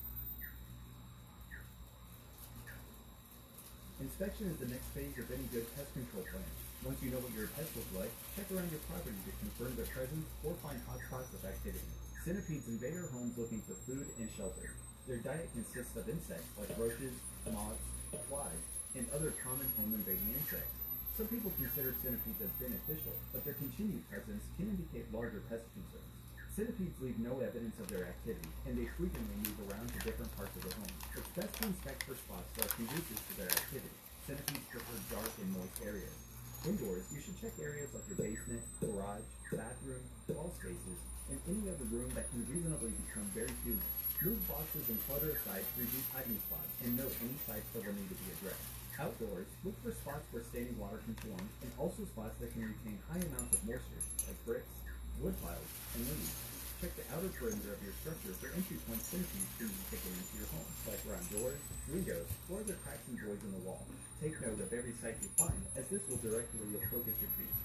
[3.99, 6.66] Inspection is the next phase of any good pest control plan.
[6.87, 9.91] Once you know what your pets look like, check around your property to confirm their
[9.91, 11.83] presence or find hotspots of activity.
[12.23, 14.71] Centipedes invade our homes looking for food and shelter.
[15.11, 17.11] Their diet consists of insects like roaches,
[17.51, 17.83] moths,
[18.31, 18.63] flies,
[18.95, 20.71] and other common home invading insects.
[21.19, 26.15] Some people consider centipedes as beneficial, but their continued presence can indicate larger pest concerns.
[26.55, 30.55] Centipedes leave no evidence of their activity, and they frequently move around to different parts
[30.55, 30.95] of the home.
[31.19, 33.99] It's best to inspect for spots that are conducive to their activity.
[34.31, 36.26] Centipedes prefer dark and moist areas.
[36.67, 39.23] Indoors, you should check areas like your basement, garage,
[39.55, 40.03] bathroom,
[40.35, 40.99] wall spaces,
[41.31, 43.87] and any other room that can reasonably become very humid.
[44.19, 47.95] Move boxes and clutter aside to reduce hiding spots, and note any sites that will
[47.95, 48.67] need to be addressed.
[48.99, 52.99] Outdoors, look for spots where standing water can form, and also spots that can retain
[53.07, 54.75] high amounts of moisture, like bricks,
[55.23, 56.56] wood piles, and leaves.
[56.87, 60.07] Check the outer perimeter of your structure for entry points centipedes can use to get
[60.07, 61.59] into your home, like around doors,
[61.91, 63.83] windows, or other cracks and voids in the wall.
[64.23, 67.59] Take note of every site you find, as this will directly focus your trees.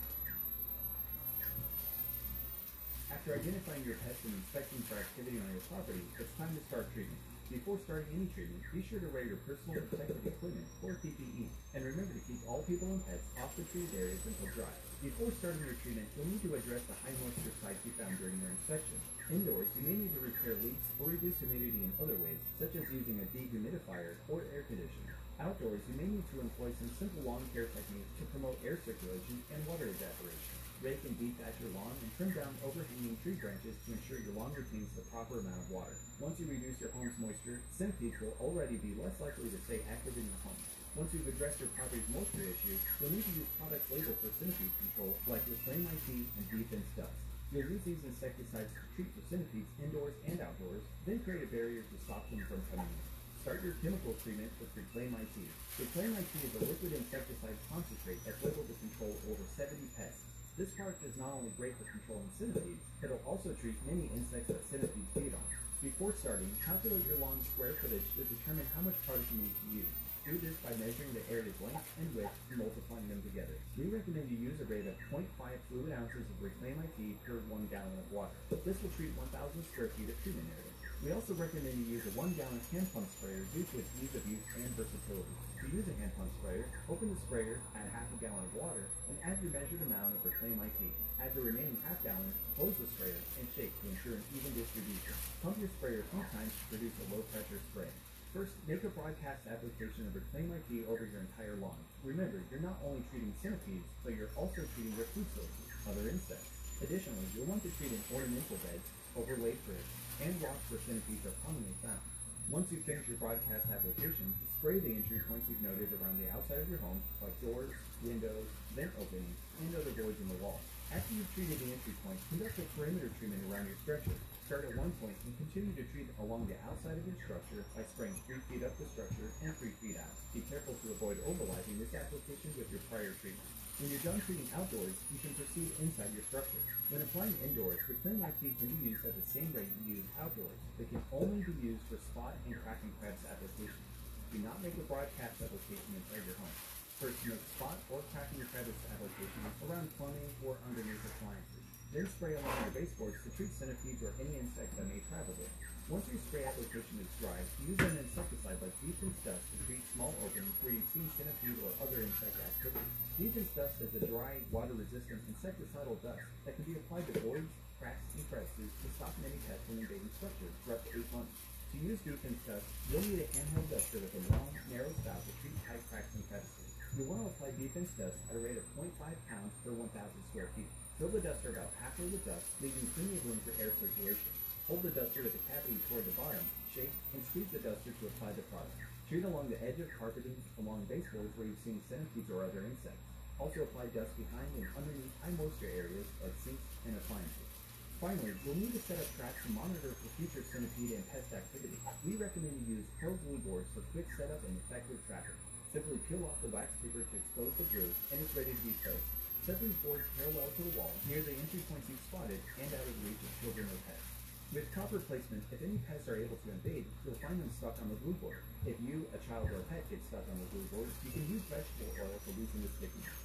[3.13, 6.89] After identifying your pests and inspecting for activity on your property, it's time to start
[6.97, 7.21] treatment.
[7.53, 11.45] Before starting any treatment, be sure to wear your personal protective equipment, or PPE,
[11.77, 14.73] and remember to keep all people and pets off the treated areas until dry.
[15.01, 18.37] Before starting your treatment, you'll need to address the high moisture sites you found during
[18.37, 19.01] your inspection.
[19.33, 22.85] Indoors, you may need to repair leaks or reduce humidity in other ways, such as
[22.93, 25.17] using a dehumidifier or air conditioner.
[25.41, 29.41] Outdoors, you may need to employ some simple lawn care techniques to promote air circulation
[29.49, 30.53] and water evaporation.
[30.85, 34.37] Rake and deep dethatch your lawn and trim down overhanging tree branches to ensure your
[34.37, 35.97] lawn retains the proper amount of water.
[36.21, 40.13] Once you reduce your home's moisture, centipedes will already be less likely to stay active
[40.13, 40.61] in your home.
[40.91, 44.75] Once you've addressed your property's moisture issue, you'll need to use products labeled for centipede
[44.75, 47.15] control like Reclaim IT and Defense Dust.
[47.55, 51.87] You'll use these insecticides to treat for centipedes indoors and outdoors, then create a barrier
[51.87, 53.03] to stop them from coming in.
[53.39, 55.35] Start your chemical treatment with Reclaim IT.
[55.79, 60.27] Reclaim IT is a liquid insecticide concentrate that's labeled to control over 70 pests.
[60.59, 64.59] This product is not only great for controlling centipedes, it'll also treat many insects that
[64.67, 65.47] centipedes feed on.
[65.79, 69.87] Before starting, calculate your lawn's square footage to determine how much product you need to
[69.87, 70.00] use.
[70.21, 73.57] Do this by measuring the area's length and width and multiplying them together.
[73.73, 75.25] We recommend you use a rate of 0.5
[75.65, 78.37] fluid ounces of Reclaim IT per 1 gallon of water.
[78.61, 79.33] This will treat 1,000
[79.73, 80.71] square feet of treatment area.
[81.01, 84.13] We also recommend you use a 1 gallon hand pump sprayer due to its ease
[84.13, 85.35] of use and versatility.
[85.57, 88.85] To use a hand pump sprayer, open the sprayer, add half a gallon of water,
[89.09, 90.81] and add your measured amount of Reclaim IT.
[91.17, 95.17] Add the remaining half gallon, close the sprayer, and shake to ensure an even distribution.
[95.41, 97.89] Pump your sprayer three times to produce a low pressure spray.
[98.31, 101.75] First, make a broadcast application of Reclaim IT over your entire lawn.
[101.99, 106.47] Remember, you're not only treating centipedes, but you're also treating their food sources, other insects.
[106.79, 108.87] Additionally, you'll want to treat in ornamental beds,
[109.19, 109.91] overlaid bricks,
[110.23, 111.99] and rocks where centipedes are commonly found.
[112.47, 116.63] Once you finish your broadcast application, spray the entry points you've noted around the outside
[116.63, 118.47] of your home, like doors, windows,
[118.79, 120.63] vent openings, and other voids in the wall.
[120.87, 124.15] After you've treated the entry points, conduct a perimeter treatment around your structure.
[124.51, 127.87] Start at one point and continue to treat along the outside of your structure by
[127.87, 130.11] spraying 3 feet up the structure and 3 feet out.
[130.35, 133.47] Be careful to avoid overlapping this application with your prior treatment.
[133.79, 136.59] When you're done treating outdoors, you can proceed inside your structure.
[136.91, 140.59] When applying indoors, Reclaim IT can be used at the same rate you use outdoors,
[140.75, 143.87] but can only be used for spot and cracking crabs applications.
[144.35, 146.55] Do not make a broadcast application inside your home.
[146.99, 151.60] First, make spot or cracking crabs application around plumbing or underneath appliances.
[151.91, 155.51] Then spray along your baseboards to treat centipedes or any insect that may travel there.
[155.91, 157.35] Once your spray application is dry,
[157.67, 161.75] use an insecticide like Defense Dust to treat small openings where you've seen centipede or
[161.83, 162.87] other insect activity.
[163.19, 168.07] Defense Dust is a dry, water-resistant insecticidal dust that can be applied to voids, cracks,
[168.15, 171.35] and crevices to stop many pests from invading structures for up to 8 months.
[171.43, 175.31] To use Defense Dust, you'll need a handheld duster with a long, narrow spout to
[175.43, 176.71] treat tight cracks and crevices.
[176.95, 178.95] You'll want to apply Defense Dust at a rate of 0.5
[179.27, 179.91] pounds per 1,000
[180.31, 180.71] square feet.
[181.01, 184.29] Fill the duster about halfway with dust, leaving plenty of room for air circulation.
[184.69, 186.45] Hold the duster with the cavity toward the bottom,
[186.77, 188.77] shake, and squeeze the duster to apply the product.
[189.09, 193.01] Treat along the edge of carpeting, along baseboards where you've seen centipedes or other insects.
[193.41, 197.49] Also apply dust behind and underneath high moisture areas like sinks and appliances.
[197.97, 201.81] Finally, you'll need to set up traps to monitor for future centipede and pest activity.
[202.05, 205.33] We recommend you use Pro glue boards for quick setup and effective trapping.
[205.73, 208.77] Simply peel off the wax paper to expose the glue, and it's ready to be
[208.85, 209.20] placed.
[209.41, 212.85] Set these boards parallel to the wall, near the entry points you've spotted, and out
[212.85, 214.05] of reach of children or pets.
[214.53, 217.89] With proper placement, if any pests are able to invade, you'll find them stuck on
[217.89, 218.45] the glue board.
[218.69, 221.25] If you, a child, or a pet get stuck on the glue board, you can
[221.25, 223.17] use vegetable oil to loosen the stickiness.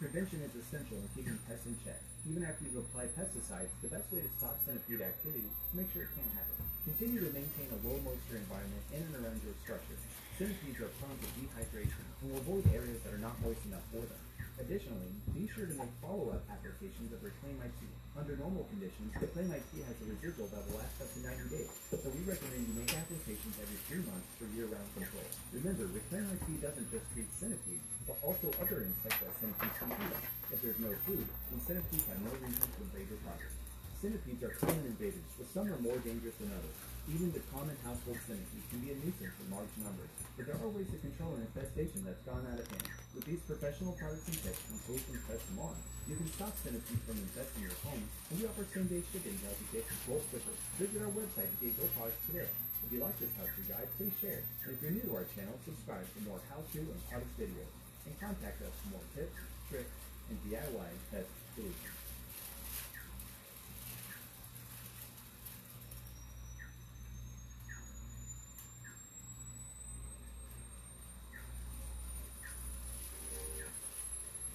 [0.00, 2.00] Prevention is essential in keeping pests in check.
[2.24, 5.92] Even after you've applied pesticides, the best way to stop centipede activity is to make
[5.92, 6.56] sure it can't happen.
[6.88, 9.98] Continue to maintain a low moisture environment in and around your structure.
[10.38, 14.06] Centipedes are prone to dehydration and will avoid areas that are not moist enough for
[14.06, 14.22] them.
[14.62, 17.82] Additionally, be sure to make follow-up applications of Reclaim IT.
[18.14, 21.66] Under normal conditions, Reclaim IT has a residual that will last up to 90 days,
[21.90, 25.26] so we recommend you make applications every three months for year-round control.
[25.50, 30.22] Remember, Reclaim IT doesn't just treat centipedes, but also other insects that centipedes can eat.
[30.54, 33.58] If there's no food, then centipedes have no reason to invade your property.
[33.98, 36.78] Centipedes are common invaders, but some are more dangerous than others.
[37.08, 40.68] Even the common household centipede can be a nuisance in large numbers, but there are
[40.68, 42.84] ways to control an infestation that's gone out of hand.
[43.16, 45.72] With these professional products and tips and tools from Pest Salon,
[46.04, 49.56] you can stop centipedes from infesting your home, and we offer same-day shipping to help
[49.56, 50.52] you get control quicker.
[50.76, 52.52] Visit our website to get your products today.
[52.84, 54.44] If you like this how-to guide, please share.
[54.68, 57.72] And if you're new to our channel, subscribe for more how-to and product videos.
[58.04, 59.32] And contact us for more tips,
[59.72, 59.96] tricks,
[60.28, 61.96] and DIY pest solutions.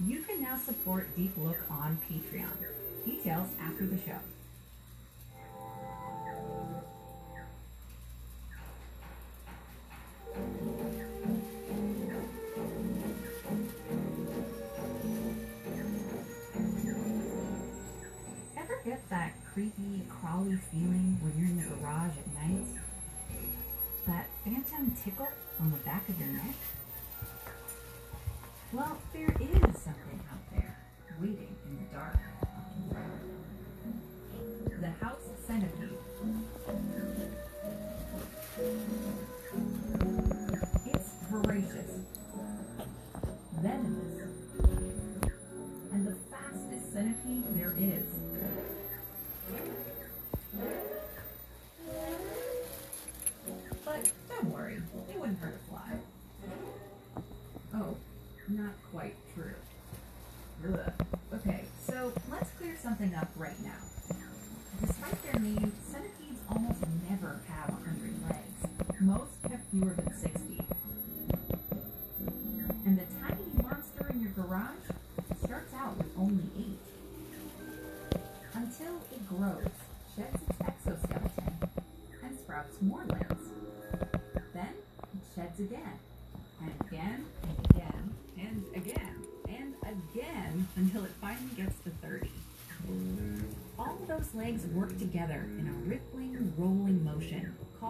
[0.05, 2.45] You can now support Deep Look on Patreon.
[3.05, 4.19] Details after the show.
[18.55, 22.67] Ever get that creepy, crawly feeling when you're in the garage at night?
[24.05, 26.55] That phantom tickle on the back of your neck?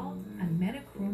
[0.03, 1.12] Called a metachronal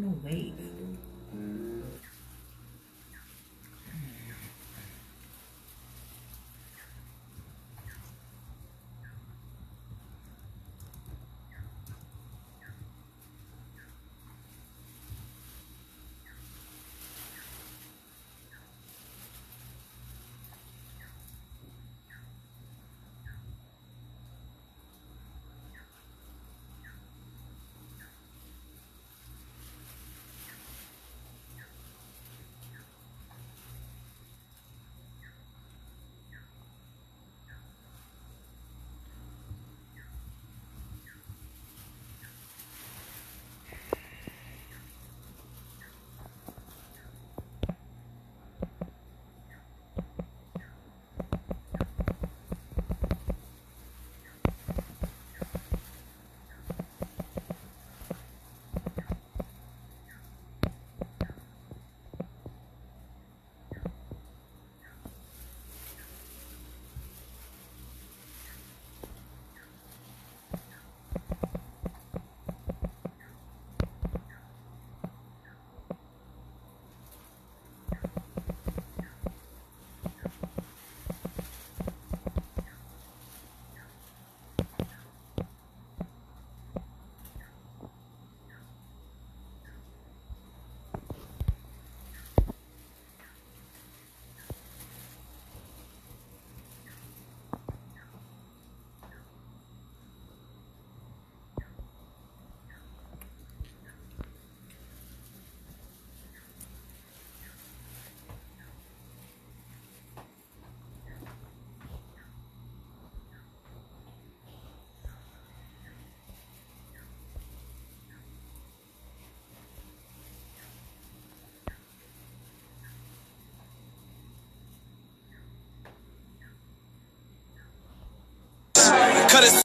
[129.43, 129.63] it.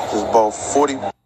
[0.00, 1.21] It's about 40.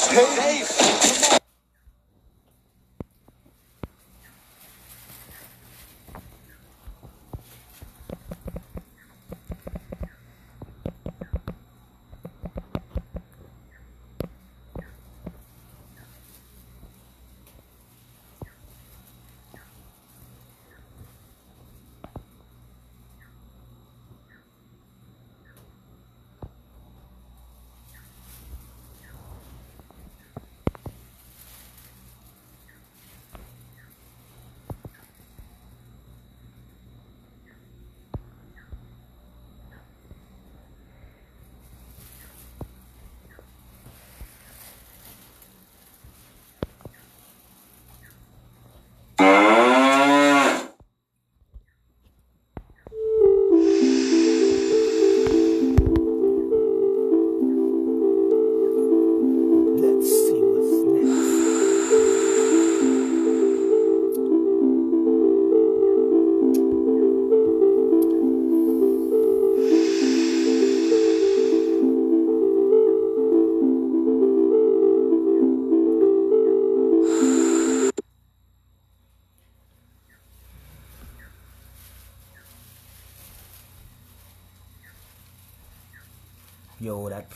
[0.00, 1.17] Hey.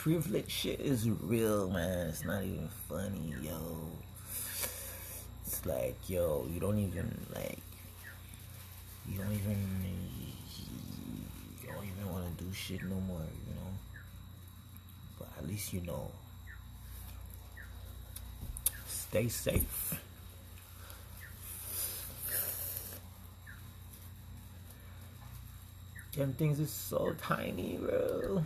[0.03, 2.09] Privilege shit is real, man.
[2.09, 3.55] It's not even funny, yo.
[5.47, 7.63] It's like, yo, you don't even like,
[9.09, 9.57] you don't even,
[11.63, 13.71] you don't even want to do shit no more, you know.
[15.21, 16.11] But at least you know.
[18.89, 20.01] Stay safe.
[26.17, 28.45] Them things is so tiny, bro.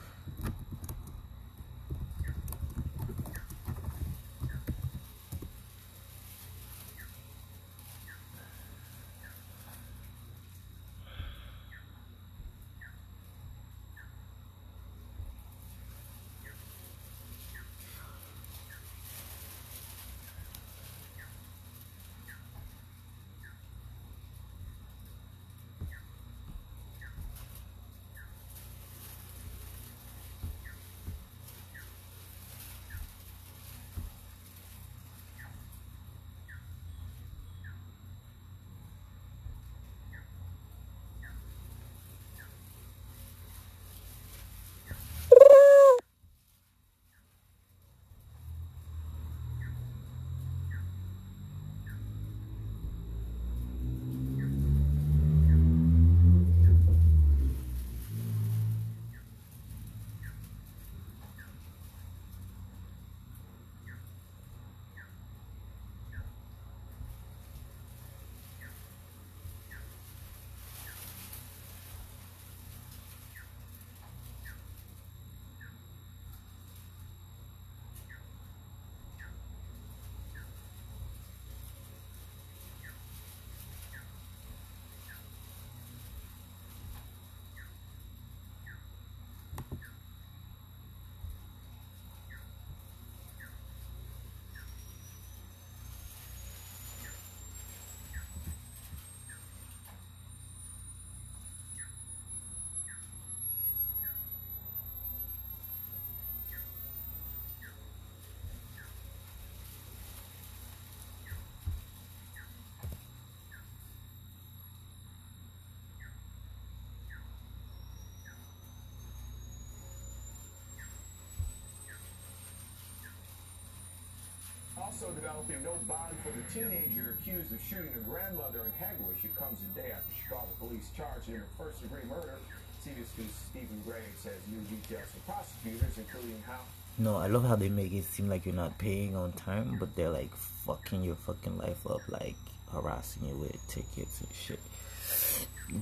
[125.07, 129.23] Also developing no bond for the teenager accused of shooting her grandmother in Hegewisch.
[129.23, 132.35] It comes a day after Chicago police charged him with first-degree murder.
[132.83, 136.59] CBS News' Stephen Graves says new details from prosecutors, including how
[136.99, 139.95] No, I love how they make it seem like you're not paying on time, but
[139.95, 140.35] they're like
[140.67, 142.35] fucking your fucking life up, like
[142.73, 144.61] harassing you with tickets and shit,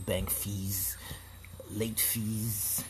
[0.04, 0.98] bank fees,
[1.70, 2.84] late fees,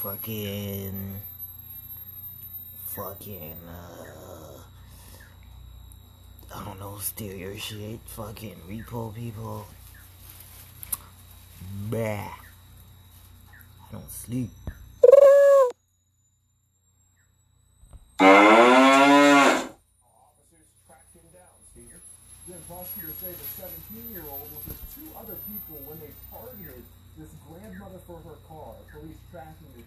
[0.00, 1.20] fucking,
[2.96, 4.58] fucking, uh,
[6.54, 9.66] I don't know, steal your shit, fucking repo people.
[11.90, 11.96] Bah.
[11.98, 12.32] I
[13.92, 14.50] don't sleep.
[22.66, 26.82] Prosecutors say the 17-year-old was with two other people when they targeted
[27.16, 28.74] this grandmother for her car.
[28.92, 29.86] Police tracking the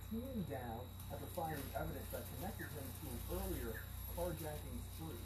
[0.49, 0.81] down
[1.13, 3.81] after finding evidence that connected him to an earlier
[4.13, 5.25] carjacking spree.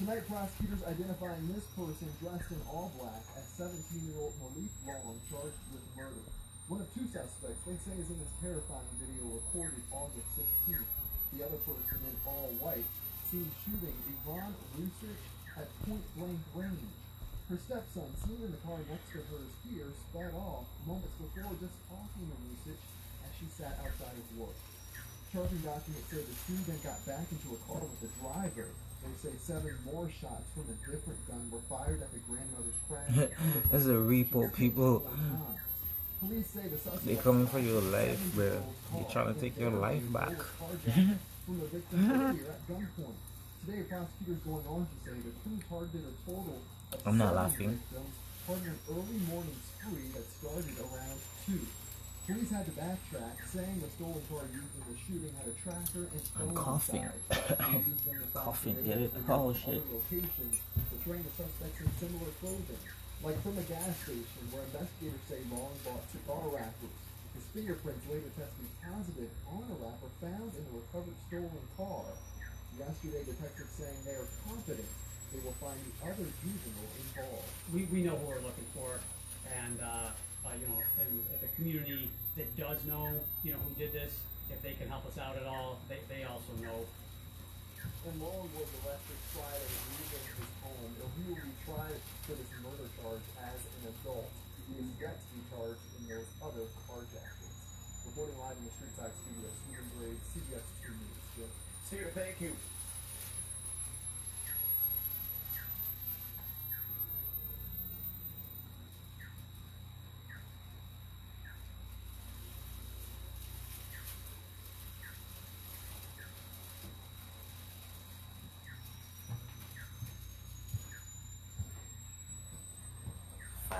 [0.00, 5.84] Tonight, prosecutors identifying this person dressed in all black as 17-year-old Malik Long, charged with
[5.96, 6.24] murder.
[6.68, 10.88] One of two suspects they say is in this terrifying video recorded August 16th.
[11.36, 12.88] The other person in all white
[13.28, 15.24] seen shooting Yvonne Rusich
[15.60, 16.96] at point-blank range.
[17.52, 21.76] Her stepson, seen in the car next to hers here, sped off moments before just
[21.84, 22.80] talking to Rusich
[23.28, 24.56] as she sat outside of work.
[25.36, 28.72] Charging documents say the two then got back into a car with the driver.
[29.04, 33.28] They say seven more shots from a different gun were fired at the grandmother's crash.
[33.70, 35.04] That's a repo, people.
[36.20, 38.62] Police say the suspect They coming for your life, bro.
[38.94, 40.32] They trying to take your life back.
[40.40, 43.20] from the victim earlier at gunpoint.
[43.66, 46.62] Today, prosecutors going on to say the two targeted a total
[46.94, 47.78] of I'm not laughing.
[47.92, 51.58] victims part of an early morning spree that started around 2.
[52.26, 56.10] Police had to backtrack, saying the stolen car used in the shooting had a tracker
[56.10, 57.06] and I'm coughing.
[57.06, 57.54] inside.
[57.70, 59.30] They used them to find Coughing, surveillance get it?
[59.30, 59.78] Oh, shit.
[59.78, 60.54] Other locations,
[60.90, 62.82] portraying the suspects in similar clothing,
[63.22, 66.98] like from a gas station where investigators say Long bought cigar wrappers.
[67.38, 72.10] His fingerprints later tested positive on a wrapper found in the recovered stolen car.
[72.74, 74.90] Yesterday, detectives saying they are confident
[75.30, 77.50] they will find the other juvenile involved.
[77.70, 78.98] we, we know who we're looking for,
[79.46, 80.10] and uh,
[80.46, 83.10] uh, you know, and if the community that does know,
[83.42, 84.14] you know, who did this,
[84.50, 86.86] if they can help us out at all, they, they also know.
[88.06, 89.66] And Long was arrested Friday
[89.98, 90.90] leaving his home.
[90.94, 94.30] He will be tried for this murder charge as an adult.
[94.70, 97.54] He is yet to be charged in those other carjackings.
[98.06, 101.18] Reporting live in the street side studio, Stephen Graves, CBS 2 News.
[101.34, 101.50] Jim.
[101.90, 102.54] Steve, thank you.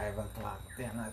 [0.06, 1.10] kayak bang kelak anak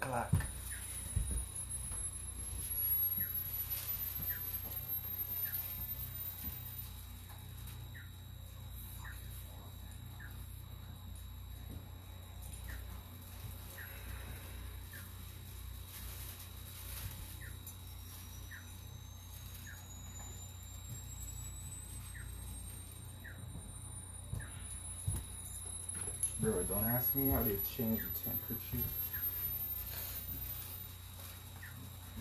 [26.44, 28.84] Bro, don't ask me how they change the temperature.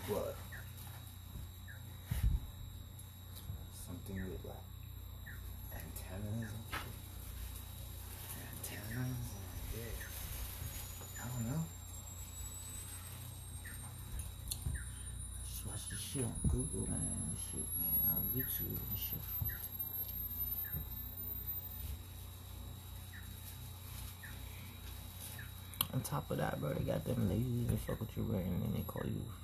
[0.07, 0.37] But
[3.85, 4.55] something with like
[5.73, 6.51] antennas.
[8.63, 9.17] Antennas
[9.75, 10.05] yeah.
[11.21, 11.63] I don't know.
[15.49, 17.35] Just watch the shit on Google, man.
[17.51, 18.15] Shit, man.
[18.15, 19.42] On YouTube and shit.
[26.03, 28.61] On top of that, bro, they got them ladies that fuck with you, bro, and
[28.61, 29.21] then they call you